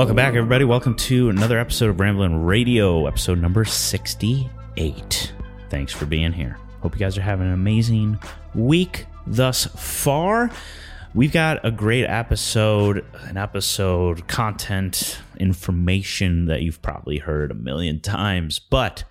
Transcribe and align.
Welcome 0.00 0.16
back, 0.16 0.32
everybody. 0.34 0.64
Welcome 0.64 0.94
to 0.94 1.28
another 1.28 1.58
episode 1.58 1.90
of 1.90 2.00
Ramblin' 2.00 2.42
Radio, 2.42 3.04
episode 3.06 3.38
number 3.38 3.66
68. 3.66 5.32
Thanks 5.68 5.92
for 5.92 6.06
being 6.06 6.32
here. 6.32 6.56
Hope 6.80 6.94
you 6.94 6.98
guys 6.98 7.18
are 7.18 7.20
having 7.20 7.48
an 7.48 7.52
amazing 7.52 8.18
week 8.54 9.04
thus 9.26 9.66
far. 9.66 10.50
We've 11.12 11.30
got 11.30 11.62
a 11.66 11.70
great 11.70 12.06
episode, 12.06 13.04
an 13.24 13.36
episode, 13.36 14.26
content, 14.26 15.20
information 15.36 16.46
that 16.46 16.62
you've 16.62 16.80
probably 16.80 17.18
heard 17.18 17.50
a 17.50 17.54
million 17.54 18.00
times, 18.00 18.58
but 18.58 19.04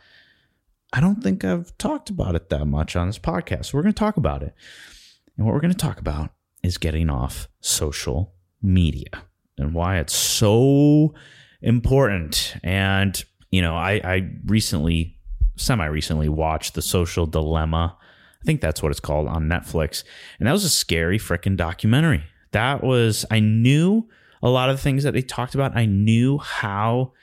I 0.92 1.02
don't 1.02 1.22
think 1.22 1.46
I've 1.46 1.78
talked 1.78 2.10
about 2.10 2.34
it 2.34 2.50
that 2.50 2.66
much 2.66 2.96
on 2.96 3.06
this 3.06 3.20
podcast. 3.20 3.66
So 3.66 3.78
we're 3.78 3.84
going 3.84 3.94
to 3.94 4.00
talk 4.00 4.18
about 4.18 4.42
it. 4.42 4.56
And 5.38 5.46
what 5.46 5.54
we're 5.54 5.62
going 5.62 5.72
to 5.72 5.78
talk 5.78 6.00
about 6.00 6.32
is 6.64 6.80
getting 6.80 7.12
off 7.12 7.48
social 7.60 8.34
media 8.60 9.29
and 9.60 9.74
why 9.74 10.00
it's 10.00 10.16
so 10.16 11.14
important. 11.62 12.56
And, 12.64 13.22
you 13.52 13.62
know, 13.62 13.76
I, 13.76 14.02
I 14.04 14.30
recently, 14.46 15.18
semi 15.58 15.86
recently, 15.86 16.30
watched 16.30 16.74
The 16.74 16.82
Social 16.82 17.26
Dilemma. 17.26 17.98
I 18.42 18.46
think 18.46 18.62
that's 18.62 18.82
what 18.82 18.92
it's 18.92 19.00
called 19.00 19.28
on 19.28 19.50
Netflix. 19.50 20.04
And 20.40 20.48
that 20.48 20.54
was 20.54 20.64
a 20.64 20.70
scary 20.70 21.20
freaking 21.20 21.58
documentary. 21.58 22.24
That 22.52 22.84
was, 22.84 23.26
I 23.30 23.40
knew 23.40 24.08
a 24.42 24.50
lot 24.50 24.70
of 24.70 24.78
the 24.78 24.82
things 24.82 25.04
that 25.04 25.14
they 25.14 25.22
talked 25.22 25.56
about. 25.56 25.76
I 25.76 25.86
knew 25.86 26.38
how 26.38 27.14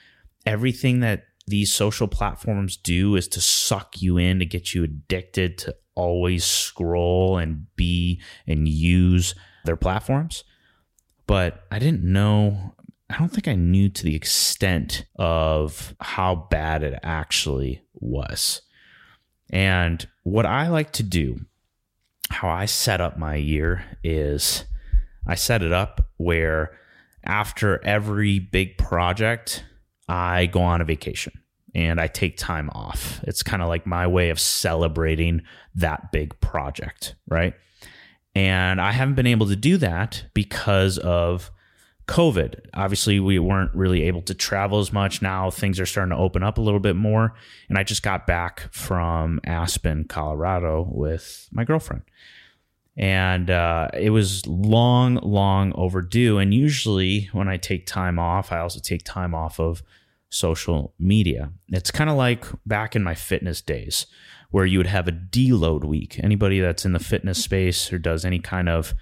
everything 0.45 1.01
that 1.01 1.25
these 1.47 1.73
social 1.73 2.09
platforms 2.09 2.77
do 2.77 3.17
is 3.17 3.29
to 3.29 3.41
suck 3.41 4.03
you 4.03 4.19
in 4.19 4.41
to 4.41 4.47
get 4.47 4.75
you 4.75 4.85
addicted 4.85 5.59
to 5.59 5.75
always 5.95 6.45
scroll 6.45 7.39
and 7.39 7.67
be 7.77 8.21
and 8.47 8.69
use 8.69 9.35
their 9.65 9.77
platforms 9.77 10.45
but 11.27 11.65
I 11.71 11.79
didn't 11.79 12.03
know. 12.03 12.75
I 13.11 13.19
don't 13.19 13.29
think 13.29 13.49
I 13.49 13.55
knew 13.55 13.89
to 13.89 14.03
the 14.03 14.17
extent 14.17 15.07
of 15.17 15.95
how 16.01 16.47
bad 16.51 16.83
it 16.83 16.99
actually 17.03 17.83
was. 17.95 18.63
And 19.51 20.07
what 20.25 20.47
I 20.47 20.69
like 20.69 20.93
to 20.95 21.03
do, 21.03 21.41
how 22.31 22.49
I 22.49 22.67
set 22.67 23.01
up 23.01 23.19
my 23.19 23.37
year 23.37 23.85
is 24.03 24.65
I 25.27 25.37
set 25.37 25.63
it 25.63 25.73
up 25.73 26.09
where 26.17 26.77
after 27.25 27.85
every 27.85 28.39
big 28.39 28.79
project, 28.79 29.65
I 30.09 30.47
go 30.47 30.63
on 30.63 30.81
a 30.81 30.85
vacation 30.85 31.33
and 31.75 32.01
I 32.01 32.07
take 32.07 32.37
time 32.37 32.71
off. 32.71 33.21
It's 33.25 33.43
kind 33.43 33.63
of 33.63 33.69
like 33.69 33.87
my 33.87 34.07
way 34.07 34.31
of 34.31 34.41
celebrating 34.41 35.43
that 35.75 36.11
big 36.13 36.41
project, 36.41 37.17
right? 37.29 37.55
And 38.37 38.83
I 38.83 38.93
haven't 38.93 39.15
been 39.15 39.27
able 39.27 39.47
to 39.47 39.57
do 39.57 39.79
that 39.79 40.27
because 40.35 40.99
of 40.99 41.51
COVID. 42.07 42.67
Obviously, 42.75 43.19
we 43.19 43.39
weren't 43.39 43.75
really 43.75 44.03
able 44.03 44.21
to 44.23 44.35
travel 44.35 44.79
as 44.79 44.93
much. 44.93 45.23
Now 45.23 45.51
things 45.51 45.81
are 45.81 45.87
starting 45.87 46.15
to 46.15 46.23
open 46.23 46.43
up 46.43 46.59
a 46.59 46.61
little 46.61 46.79
bit 46.79 46.97
more. 46.97 47.33
And 47.71 47.79
I 47.79 47.83
just 47.83 48.03
got 48.03 48.27
back 48.27 48.69
from 48.73 49.41
Aspen, 49.45 50.05
Colorado 50.05 50.87
with 50.93 51.49
my 51.51 51.65
girlfriend. 51.65 52.03
And 52.95 53.49
uh, 53.49 53.89
it 53.95 54.11
was 54.11 54.47
long, 54.47 55.15
long 55.23 55.73
overdue. 55.75 56.37
And 56.37 56.53
usually, 56.53 57.31
when 57.33 57.49
I 57.49 57.57
take 57.57 57.87
time 57.87 58.19
off, 58.19 58.53
I 58.53 58.59
also 58.59 58.81
take 58.81 59.03
time 59.03 59.35
off 59.35 59.59
of 59.59 59.83
social 60.37 60.95
media. 60.99 61.51
It's 61.69 61.91
kind 61.91 62.11
of 62.11 62.17
like 62.17 62.45
back 62.65 62.95
in 62.95 63.03
my 63.03 63.15
fitness 63.15 63.61
days 63.61 64.07
where 64.51 64.67
you 64.67 64.79
would 64.79 64.87
have 64.87 65.09
a 65.09 65.13
deload 65.13 65.85
week. 65.85 66.21
Anybody 66.23 66.61
that's 66.61 66.85
in 66.85 66.93
the 66.93 66.99
fitness 66.99 67.43
space 67.43 67.93
or 67.93 67.99
does 67.99 68.25
any 68.25 68.39
kind 68.39 68.69
of 68.69 68.95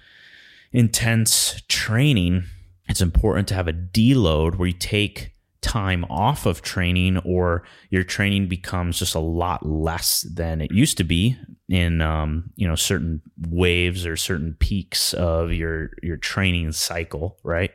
intense 0.71 1.61
training, 1.67 2.43
it's 2.87 3.01
important 3.01 3.47
to 3.49 3.53
have 3.53 3.67
a 3.67 3.73
deload 3.73 4.55
where 4.55 4.67
you 4.67 4.73
take 4.73 5.35
time 5.61 6.05
off 6.11 6.45
of 6.45 6.61
training 6.61 7.17
or 7.19 7.63
your 7.89 8.03
training 8.03 8.47
becomes 8.47 8.99
just 8.99 9.15
a 9.15 9.19
lot 9.19 9.65
less 9.65 10.21
than 10.21 10.61
it 10.61 10.71
used 10.71 10.95
to 10.95 11.03
be 11.03 11.35
in 11.69 12.01
um, 12.01 12.51
you 12.55 12.67
know 12.67 12.75
certain 12.75 13.19
waves 13.49 14.05
or 14.05 14.15
certain 14.15 14.55
peaks 14.59 15.11
of 15.15 15.51
your 15.51 15.89
your 16.03 16.17
training 16.17 16.71
cycle 16.71 17.39
right 17.41 17.71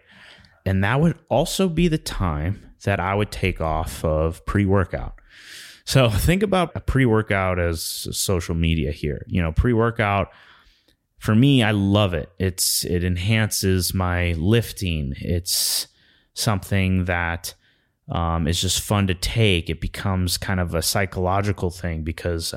and 0.65 0.85
that 0.85 1.01
would 1.01 1.19
also 1.29 1.69
be 1.69 1.89
the 1.89 1.99
time 1.99 2.70
that 2.85 3.01
I 3.01 3.15
would 3.15 3.31
take 3.31 3.61
off 3.61 4.05
of 4.05 4.45
pre-workout 4.47 5.21
so 5.91 6.09
think 6.09 6.45
about 6.45 6.71
a 6.77 6.81
pre 6.81 7.05
workout 7.05 7.59
as 7.59 7.83
social 7.83 8.55
media 8.55 8.93
here. 8.93 9.25
You 9.27 9.43
know, 9.43 9.51
pre 9.51 9.73
workout 9.73 10.31
for 11.19 11.35
me, 11.35 11.65
I 11.65 11.73
love 11.73 12.15
it. 12.15 12.31
It's 12.39 12.85
it 12.85 13.03
enhances 13.03 13.93
my 13.93 14.33
lifting. 14.33 15.15
It's 15.19 15.89
something 16.33 17.07
that 17.07 17.55
um, 18.09 18.47
is 18.47 18.61
just 18.61 18.81
fun 18.81 19.09
to 19.09 19.15
take. 19.15 19.69
It 19.69 19.81
becomes 19.81 20.39
kind 20.39 20.61
of 20.61 20.75
a 20.75 20.83
psychological 20.83 21.71
thing 21.71 22.05
because 22.05 22.55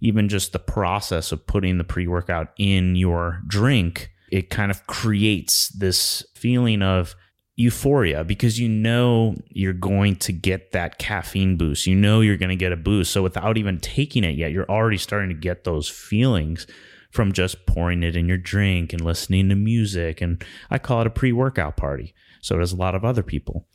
even 0.00 0.28
just 0.28 0.52
the 0.52 0.60
process 0.60 1.32
of 1.32 1.46
putting 1.46 1.78
the 1.78 1.84
pre 1.84 2.06
workout 2.06 2.52
in 2.56 2.94
your 2.94 3.42
drink, 3.48 4.10
it 4.30 4.48
kind 4.48 4.70
of 4.70 4.86
creates 4.86 5.70
this 5.70 6.24
feeling 6.36 6.82
of 6.82 7.16
euphoria 7.56 8.22
because 8.22 8.60
you 8.60 8.68
know 8.68 9.34
you're 9.48 9.72
going 9.72 10.14
to 10.16 10.32
get 10.32 10.72
that 10.72 10.98
caffeine 10.98 11.56
boost. 11.56 11.86
You 11.86 11.96
know 11.96 12.20
you're 12.20 12.36
going 12.36 12.50
to 12.50 12.56
get 12.56 12.72
a 12.72 12.76
boost. 12.76 13.12
So 13.12 13.22
without 13.22 13.56
even 13.56 13.80
taking 13.80 14.24
it 14.24 14.36
yet, 14.36 14.52
you're 14.52 14.70
already 14.70 14.98
starting 14.98 15.30
to 15.30 15.34
get 15.34 15.64
those 15.64 15.88
feelings 15.88 16.66
from 17.10 17.32
just 17.32 17.64
pouring 17.64 18.02
it 18.02 18.14
in 18.14 18.28
your 18.28 18.36
drink 18.36 18.92
and 18.92 19.02
listening 19.02 19.48
to 19.48 19.54
music. 19.54 20.20
And 20.20 20.44
I 20.70 20.78
call 20.78 21.00
it 21.00 21.06
a 21.06 21.10
pre 21.10 21.32
workout 21.32 21.76
party. 21.76 22.14
So 22.42 22.58
does 22.58 22.72
a 22.72 22.76
lot 22.76 22.94
of 22.94 23.04
other 23.04 23.22
people. 23.22 23.66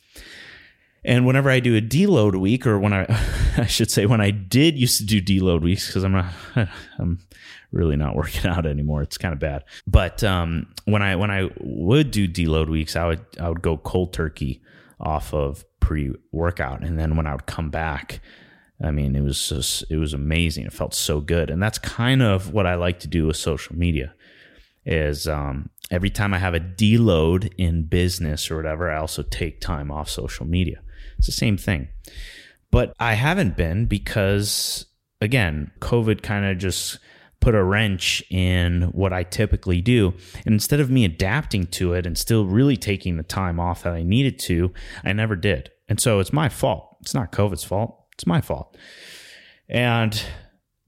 And 1.04 1.26
whenever 1.26 1.50
I 1.50 1.60
do 1.60 1.76
a 1.76 1.80
deload 1.80 2.38
week, 2.38 2.66
or 2.66 2.78
when 2.78 2.92
I, 2.92 3.06
I 3.56 3.66
should 3.66 3.90
say, 3.90 4.06
when 4.06 4.20
I 4.20 4.30
did 4.30 4.78
used 4.78 4.98
to 4.98 5.04
do 5.04 5.20
deload 5.20 5.62
weeks, 5.62 5.86
because 5.88 6.04
I'm 6.04 6.12
not, 6.12 6.32
I'm 6.98 7.18
really 7.72 7.96
not 7.96 8.14
working 8.14 8.46
out 8.50 8.66
anymore. 8.66 9.02
It's 9.02 9.18
kind 9.18 9.32
of 9.32 9.40
bad. 9.40 9.64
But 9.86 10.22
um, 10.22 10.68
when 10.84 11.02
I 11.02 11.16
when 11.16 11.30
I 11.30 11.50
would 11.60 12.10
do 12.10 12.28
deload 12.28 12.68
weeks, 12.68 12.94
I 12.94 13.06
would 13.06 13.24
I 13.40 13.48
would 13.48 13.62
go 13.62 13.76
cold 13.76 14.12
turkey 14.12 14.62
off 15.00 15.34
of 15.34 15.64
pre 15.80 16.12
workout, 16.30 16.84
and 16.84 16.98
then 16.98 17.16
when 17.16 17.26
I 17.26 17.32
would 17.32 17.46
come 17.46 17.70
back, 17.70 18.20
I 18.82 18.90
mean, 18.90 19.16
it 19.16 19.22
was 19.22 19.48
just 19.48 19.84
it 19.90 19.96
was 19.96 20.14
amazing. 20.14 20.66
It 20.66 20.72
felt 20.72 20.94
so 20.94 21.20
good, 21.20 21.50
and 21.50 21.62
that's 21.62 21.78
kind 21.78 22.22
of 22.22 22.52
what 22.52 22.66
I 22.66 22.74
like 22.76 23.00
to 23.00 23.08
do 23.08 23.26
with 23.26 23.36
social 23.36 23.74
media. 23.74 24.14
Is 24.84 25.28
um, 25.28 25.70
every 25.90 26.10
time 26.10 26.34
I 26.34 26.38
have 26.38 26.54
a 26.54 26.60
deload 26.60 27.52
in 27.56 27.84
business 27.84 28.50
or 28.50 28.56
whatever, 28.56 28.90
I 28.90 28.98
also 28.98 29.22
take 29.22 29.60
time 29.60 29.90
off 29.90 30.08
social 30.08 30.44
media. 30.44 30.81
It's 31.22 31.28
the 31.28 31.32
same 31.32 31.56
thing, 31.56 31.86
but 32.72 32.94
I 32.98 33.14
haven't 33.14 33.56
been 33.56 33.86
because 33.86 34.86
again, 35.20 35.70
COVID 35.78 36.20
kind 36.20 36.44
of 36.44 36.58
just 36.58 36.98
put 37.38 37.54
a 37.54 37.62
wrench 37.62 38.24
in 38.28 38.82
what 38.90 39.12
I 39.12 39.22
typically 39.22 39.80
do. 39.80 40.14
And 40.44 40.52
instead 40.52 40.80
of 40.80 40.90
me 40.90 41.04
adapting 41.04 41.68
to 41.68 41.92
it 41.92 42.06
and 42.06 42.18
still 42.18 42.44
really 42.44 42.76
taking 42.76 43.18
the 43.18 43.22
time 43.22 43.60
off 43.60 43.84
that 43.84 43.92
I 43.92 44.02
needed 44.02 44.40
to, 44.40 44.72
I 45.04 45.12
never 45.12 45.36
did. 45.36 45.70
And 45.88 46.00
so 46.00 46.18
it's 46.18 46.32
my 46.32 46.48
fault. 46.48 46.96
It's 47.02 47.14
not 47.14 47.30
COVID's 47.30 47.62
fault. 47.62 48.04
It's 48.14 48.26
my 48.26 48.40
fault. 48.40 48.76
And 49.68 50.20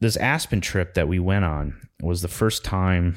this 0.00 0.16
Aspen 0.16 0.60
trip 0.60 0.94
that 0.94 1.06
we 1.06 1.20
went 1.20 1.44
on 1.44 1.80
was 2.02 2.22
the 2.22 2.28
first 2.28 2.64
time 2.64 3.14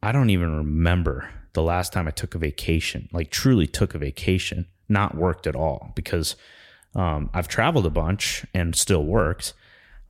I 0.00 0.12
don't 0.12 0.30
even 0.30 0.58
remember 0.58 1.28
the 1.54 1.62
last 1.62 1.92
time 1.92 2.06
I 2.06 2.12
took 2.12 2.36
a 2.36 2.38
vacation, 2.38 3.08
like 3.12 3.32
truly 3.32 3.66
took 3.66 3.96
a 3.96 3.98
vacation, 3.98 4.68
not 4.92 5.16
worked 5.16 5.46
at 5.46 5.56
all 5.56 5.92
because 5.94 6.36
um, 6.94 7.30
I've 7.34 7.48
traveled 7.48 7.86
a 7.86 7.90
bunch 7.90 8.44
and 8.54 8.76
still 8.76 9.04
worked. 9.04 9.54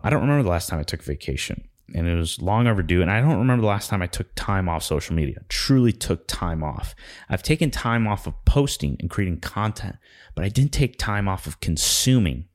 I 0.01 0.11
don't 0.11 0.21
remember 0.21 0.43
the 0.43 0.51
last 0.51 0.69
time 0.69 0.81
I 0.81 0.85
took 0.85 1.03
vacation 1.03 1.69
and 1.95 2.09
it 2.09 2.17
was 2.17 2.41
long 2.41 2.67
overdue. 2.67 3.03
And 3.03 3.11
I 3.11 3.21
don't 3.21 3.39
remember 3.39 3.63
the 3.63 3.69
last 3.69 3.91
time 3.91 4.03
I 4.03 4.07
took 4.07 4.35
time 4.35 4.69
off 4.69 4.83
social 4.83 5.15
media. 5.15 5.43
Truly 5.49 5.93
took 5.93 6.27
time 6.27 6.63
off. 6.63 6.95
I've 7.29 7.43
taken 7.43 7.71
time 7.71 8.07
off 8.07 8.27
of 8.27 8.35
posting 8.45 8.97
and 9.01 9.11
creating 9.11 9.41
content, 9.41 9.97
but 10.35 10.45
I 10.45 10.49
didn't 10.49 10.73
take 10.73 10.99
time 10.99 11.29
off 11.29 11.47
of 11.47 11.61
consuming. 11.61 12.47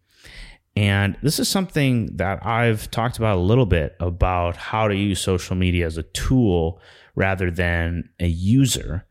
And 0.76 1.18
this 1.24 1.40
is 1.40 1.50
something 1.50 2.18
that 2.18 2.46
I've 2.46 2.92
talked 2.92 3.18
about 3.18 3.38
a 3.38 3.42
little 3.42 3.66
bit 3.66 3.96
about 4.00 4.58
how 4.58 4.88
to 4.88 4.96
use 4.96 5.20
social 5.20 5.56
media 5.56 5.86
as 5.86 5.98
a 5.98 6.04
tool 6.04 6.80
rather 7.16 7.50
than 7.50 8.10
a 8.20 8.28
user. 8.28 9.07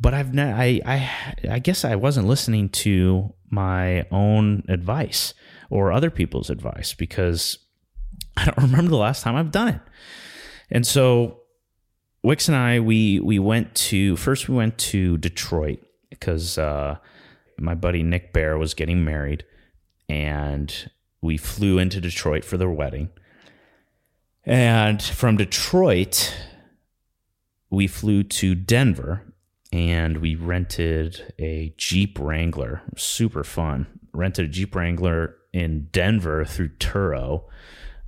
But 0.00 0.14
I've 0.14 0.32
ne- 0.32 0.52
I, 0.52 0.80
I 0.84 1.10
I 1.50 1.58
guess 1.58 1.84
I 1.84 1.96
wasn't 1.96 2.28
listening 2.28 2.68
to 2.70 3.34
my 3.50 4.06
own 4.10 4.64
advice 4.68 5.34
or 5.70 5.90
other 5.90 6.10
people's 6.10 6.50
advice 6.50 6.94
because 6.94 7.58
I 8.36 8.44
don't 8.44 8.58
remember 8.58 8.90
the 8.90 8.96
last 8.96 9.22
time 9.22 9.36
I've 9.36 9.50
done 9.50 9.68
it. 9.68 9.80
And 10.70 10.86
so 10.86 11.40
Wix 12.22 12.48
and 12.48 12.56
I 12.56 12.80
we 12.80 13.20
we 13.20 13.38
went 13.38 13.74
to 13.74 14.16
first 14.16 14.48
we 14.48 14.54
went 14.54 14.78
to 14.78 15.18
Detroit 15.18 15.80
because 16.10 16.58
uh, 16.58 16.96
my 17.58 17.74
buddy 17.74 18.02
Nick 18.02 18.32
Bare 18.32 18.58
was 18.58 18.74
getting 18.74 19.04
married, 19.04 19.44
and 20.08 20.90
we 21.20 21.36
flew 21.36 21.78
into 21.78 22.00
Detroit 22.00 22.44
for 22.44 22.56
their 22.56 22.70
wedding. 22.70 23.10
And 24.44 25.02
from 25.02 25.36
Detroit, 25.36 26.34
we 27.70 27.86
flew 27.86 28.22
to 28.22 28.54
Denver, 28.54 29.34
and 29.72 30.18
we 30.18 30.34
rented 30.34 31.34
a 31.38 31.74
Jeep 31.76 32.18
Wrangler. 32.18 32.82
Super 32.96 33.44
fun. 33.44 33.86
Rented 34.12 34.46
a 34.46 34.48
Jeep 34.48 34.74
Wrangler 34.74 35.36
in 35.52 35.88
Denver 35.92 36.44
through 36.44 36.70
Turo. 36.78 37.44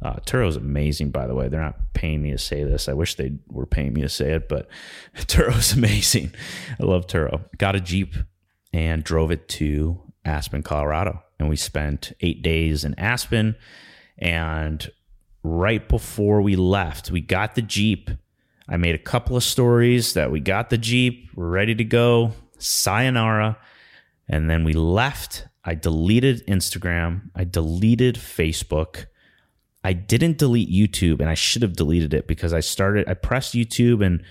Uh, 0.02 0.14
Turo's 0.24 0.56
amazing, 0.56 1.10
by 1.10 1.26
the 1.26 1.34
way. 1.34 1.48
They're 1.48 1.60
not 1.60 1.92
paying 1.92 2.22
me 2.22 2.30
to 2.30 2.38
say 2.38 2.64
this. 2.64 2.88
I 2.88 2.94
wish 2.94 3.16
they 3.16 3.32
were 3.48 3.66
paying 3.66 3.92
me 3.92 4.00
to 4.00 4.08
say 4.08 4.32
it, 4.32 4.48
but 4.48 4.68
Turo's 5.16 5.72
amazing. 5.76 6.32
I 6.80 6.84
love 6.84 7.06
Turo. 7.06 7.44
Got 7.58 7.76
a 7.76 7.80
Jeep 7.80 8.14
and 8.72 9.04
drove 9.04 9.30
it 9.30 9.48
to 9.48 10.00
Aspen, 10.24 10.62
Colorado. 10.62 11.22
And 11.38 11.48
we 11.48 11.56
spent 11.56 12.12
eight 12.20 12.42
days 12.42 12.84
in 12.84 12.98
Aspen. 12.98 13.56
And 14.16 14.90
right 15.42 15.86
before 15.88 16.40
we 16.40 16.56
left, 16.56 17.10
we 17.10 17.20
got 17.20 17.54
the 17.54 17.62
Jeep. 17.62 18.10
I 18.68 18.76
made 18.76 18.94
a 18.94 18.98
couple 18.98 19.36
of 19.36 19.42
stories 19.42 20.14
that 20.14 20.30
we 20.30 20.40
got 20.40 20.70
the 20.70 20.78
Jeep, 20.78 21.30
we're 21.34 21.48
ready 21.48 21.74
to 21.74 21.84
go. 21.84 22.32
Sayonara. 22.58 23.58
And 24.28 24.48
then 24.48 24.64
we 24.64 24.72
left. 24.72 25.46
I 25.64 25.74
deleted 25.74 26.46
Instagram. 26.46 27.30
I 27.34 27.44
deleted 27.44 28.16
Facebook. 28.16 29.06
I 29.82 29.92
didn't 29.92 30.38
delete 30.38 30.70
YouTube 30.70 31.20
and 31.20 31.28
I 31.28 31.34
should 31.34 31.62
have 31.62 31.74
deleted 31.74 32.14
it 32.14 32.26
because 32.26 32.52
I 32.52 32.60
started, 32.60 33.08
I 33.08 33.14
pressed 33.14 33.54
YouTube 33.54 34.04
and 34.04 34.22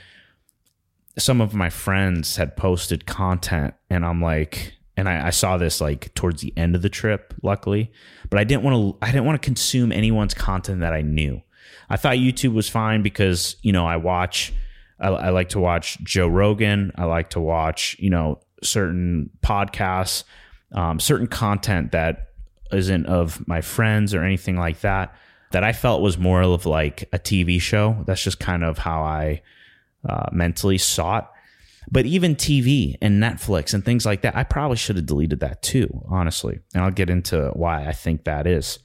some 1.17 1.41
of 1.41 1.53
my 1.53 1.69
friends 1.69 2.37
had 2.37 2.55
posted 2.55 3.05
content 3.05 3.73
and 3.89 4.05
I'm 4.05 4.21
like, 4.21 4.73
and 4.95 5.09
I, 5.09 5.27
I, 5.27 5.29
saw 5.31 5.57
this 5.57 5.81
like 5.81 6.13
towards 6.13 6.41
the 6.41 6.53
end 6.55 6.75
of 6.75 6.81
the 6.81 6.89
trip, 6.89 7.33
luckily, 7.41 7.91
but 8.29 8.39
I 8.39 8.43
didn't 8.43 8.63
want 8.63 8.75
to, 8.75 9.05
I 9.05 9.11
didn't 9.11 9.25
want 9.25 9.41
to 9.41 9.45
consume 9.45 9.91
anyone's 9.91 10.33
content 10.33 10.81
that 10.81 10.93
I 10.93 11.01
knew. 11.01 11.41
I 11.89 11.97
thought 11.97 12.17
YouTube 12.17 12.53
was 12.53 12.69
fine 12.69 13.01
because, 13.01 13.55
you 13.61 13.71
know, 13.71 13.85
I 13.85 13.97
watch, 13.97 14.53
I, 14.99 15.07
I 15.07 15.29
like 15.29 15.49
to 15.49 15.59
watch 15.59 16.01
Joe 16.03 16.27
Rogan. 16.27 16.91
I 16.95 17.05
like 17.05 17.31
to 17.31 17.39
watch, 17.39 17.95
you 17.99 18.09
know, 18.09 18.39
certain 18.63 19.29
podcasts, 19.41 20.23
um, 20.73 20.99
certain 20.99 21.27
content 21.27 21.91
that 21.93 22.29
isn't 22.71 23.07
of 23.07 23.47
my 23.47 23.61
friends 23.61 24.13
or 24.13 24.23
anything 24.23 24.57
like 24.57 24.81
that 24.81 25.15
that 25.51 25.63
I 25.63 25.73
felt 25.73 26.01
was 26.01 26.17
more 26.17 26.41
of 26.41 26.65
like 26.65 27.09
a 27.11 27.19
TV 27.19 27.59
show. 27.59 28.03
That's 28.05 28.23
just 28.23 28.39
kind 28.39 28.63
of 28.63 28.77
how 28.77 29.01
I 29.01 29.41
uh, 30.07 30.29
mentally 30.31 30.75
it. 30.75 31.25
But 31.91 32.05
even 32.05 32.35
TV 32.35 32.97
and 33.01 33.21
Netflix 33.21 33.73
and 33.73 33.83
things 33.83 34.05
like 34.05 34.21
that, 34.21 34.35
I 34.35 34.43
probably 34.43 34.77
should 34.77 34.97
have 34.97 35.07
deleted 35.07 35.39
that 35.39 35.63
too, 35.63 36.03
honestly. 36.07 36.59
And 36.75 36.83
I'll 36.83 36.91
get 36.91 37.09
into 37.09 37.49
why 37.53 37.87
I 37.87 37.93
think 37.93 38.25
that 38.25 38.45
is. 38.45 38.79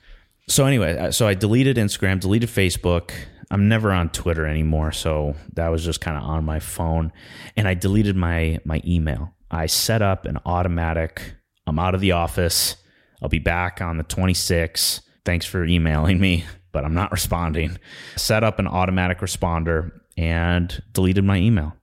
So, 0.48 0.66
anyway, 0.66 0.96
uh, 0.98 1.10
so 1.10 1.26
I 1.26 1.34
deleted 1.34 1.76
Instagram, 1.76 2.20
deleted 2.20 2.48
Facebook. 2.48 3.12
I'm 3.50 3.68
never 3.68 3.92
on 3.92 4.08
Twitter 4.10 4.46
anymore. 4.46 4.92
So 4.92 5.34
that 5.54 5.68
was 5.68 5.84
just 5.84 6.00
kind 6.00 6.16
of 6.16 6.24
on 6.24 6.44
my 6.44 6.60
phone. 6.60 7.12
And 7.56 7.68
I 7.68 7.74
deleted 7.74 8.16
my, 8.16 8.58
my 8.64 8.80
email. 8.84 9.34
I 9.50 9.66
set 9.66 10.02
up 10.02 10.24
an 10.24 10.38
automatic, 10.44 11.34
I'm 11.66 11.78
out 11.78 11.94
of 11.94 12.00
the 12.00 12.12
office. 12.12 12.76
I'll 13.22 13.28
be 13.28 13.38
back 13.38 13.80
on 13.80 13.96
the 13.96 14.04
26th 14.04 15.00
Thanks 15.24 15.46
for 15.46 15.64
emailing 15.64 16.20
me, 16.20 16.44
but 16.72 16.84
I'm 16.84 16.94
not 16.94 17.10
responding. 17.10 17.78
Set 18.16 18.44
up 18.44 18.58
an 18.58 18.66
automatic 18.66 19.18
responder 19.18 19.90
and 20.16 20.82
deleted 20.92 21.24
my 21.24 21.38
email. 21.38 21.74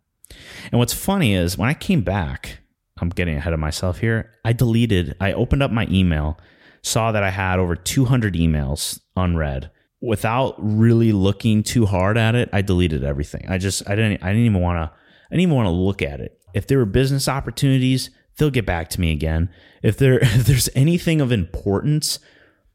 And 0.71 0.79
what's 0.79 0.93
funny 0.93 1.33
is 1.33 1.57
when 1.57 1.69
I 1.69 1.73
came 1.73 2.01
back, 2.01 2.59
I'm 2.99 3.09
getting 3.09 3.35
ahead 3.35 3.53
of 3.53 3.59
myself 3.59 3.97
here. 3.97 4.31
I 4.45 4.53
deleted, 4.53 5.15
I 5.19 5.33
opened 5.33 5.63
up 5.63 5.71
my 5.71 5.87
email, 5.89 6.37
saw 6.81 7.11
that 7.11 7.23
I 7.23 7.29
had 7.29 7.59
over 7.59 7.75
200 7.75 8.33
emails 8.35 8.99
unread. 9.15 9.71
Without 10.01 10.55
really 10.57 11.11
looking 11.11 11.61
too 11.61 11.85
hard 11.85 12.17
at 12.17 12.33
it, 12.33 12.49
I 12.51 12.61
deleted 12.61 13.03
everything. 13.03 13.45
I 13.47 13.57
just, 13.57 13.87
I 13.87 13.95
didn't, 13.95 14.23
I 14.23 14.29
didn't 14.29 14.45
even 14.45 14.61
want 14.61 14.77
to, 14.77 14.95
I 14.95 15.29
didn't 15.29 15.41
even 15.41 15.55
want 15.55 15.67
to 15.67 15.71
look 15.71 16.01
at 16.01 16.19
it. 16.19 16.39
If 16.53 16.67
there 16.67 16.79
were 16.79 16.85
business 16.85 17.27
opportunities, 17.27 18.09
they'll 18.37 18.49
get 18.49 18.65
back 18.65 18.89
to 18.89 19.01
me 19.01 19.11
again. 19.11 19.49
If 19.83 19.97
there, 19.97 20.19
if 20.21 20.45
there's 20.45 20.69
anything 20.75 21.21
of 21.21 21.31
importance, 21.31 22.19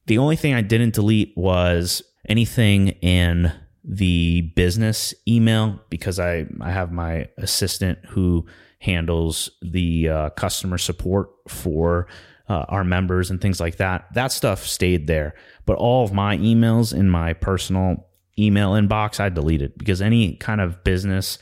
the 0.07 0.19
only 0.19 0.37
thing 0.37 0.55
I 0.55 0.63
didn't 0.63 0.95
delete 0.95 1.33
was 1.37 2.03
anything 2.29 2.89
in 3.03 3.53
the 3.85 4.43
business 4.55 5.15
email 5.29 5.81
because 5.91 6.19
I, 6.19 6.47
I 6.61 6.71
have 6.71 6.93
my 6.93 7.29
assistant 7.39 7.99
who 8.09 8.47
handles 8.81 9.51
the 9.63 10.09
uh, 10.09 10.31
customer 10.31 10.79
support 10.79 11.31
for 11.49 12.07
uh, 12.49 12.65
our 12.69 12.85
members 12.85 13.31
and 13.31 13.41
things 13.41 13.61
like 13.61 13.77
that. 13.77 14.07
That 14.15 14.33
stuff 14.33 14.67
stayed 14.67 15.07
there. 15.07 15.35
But 15.65 15.79
all 15.79 16.05
of 16.05 16.13
my 16.13 16.37
emails 16.39 16.95
in 16.95 17.09
my 17.09 17.33
personal 17.33 18.07
email 18.39 18.73
inbox, 18.73 19.21
I 19.21 19.29
deleted 19.29 19.77
because 19.77 20.01
any 20.01 20.35
kind 20.37 20.61
of 20.61 20.85
business 20.85 21.39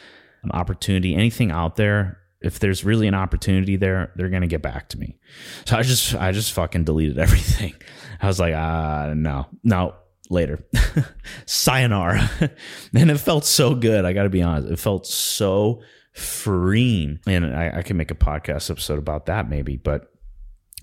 opportunity, 0.51 1.15
anything 1.15 1.51
out 1.51 1.77
there, 1.77 2.19
if 2.41 2.59
there's 2.59 2.85
really 2.85 3.09
an 3.09 3.15
opportunity 3.15 3.77
there, 3.77 4.13
they're 4.17 4.29
gonna 4.29 4.47
get 4.47 4.63
back 4.63 4.89
to 4.91 4.99
me. 4.99 5.17
So 5.65 5.77
I 5.77 5.83
just 5.83 6.15
I 6.15 6.33
just 6.33 6.53
fucking 6.53 6.85
deleted 6.85 7.19
everything. 7.19 7.75
I 8.21 8.27
was 8.27 8.39
like, 8.39 8.55
ah, 8.57 9.09
uh, 9.11 9.15
no, 9.15 9.47
no, 9.63 9.95
later. 10.31 10.65
Sayonara. 11.47 12.31
and 12.95 13.11
it 13.11 13.19
felt 13.19 13.45
so 13.45 13.75
good. 13.75 14.05
I 14.05 14.13
got 14.13 14.25
to 14.25 14.31
be 14.31 14.43
honest. 14.43 14.71
It 14.71 14.79
felt 14.79 15.07
so 15.07 15.83
freeing. 16.13 17.21
And 17.27 17.47
I, 17.47 17.79
I 17.79 17.83
can 17.83 17.97
make 17.97 18.11
a 18.11 18.15
podcast 18.15 18.71
episode 18.71 18.99
about 18.99 19.27
that 19.27 19.49
maybe. 19.49 19.77
But, 19.77 20.13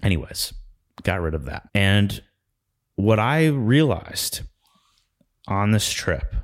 anyways, 0.04 0.54
got 1.04 1.22
rid 1.22 1.34
of 1.34 1.46
that. 1.46 1.70
And 1.74 2.22
what 2.96 3.20
I 3.20 3.48
realized 3.48 4.42
on 5.48 5.72
this 5.72 5.90
trip 5.90 6.36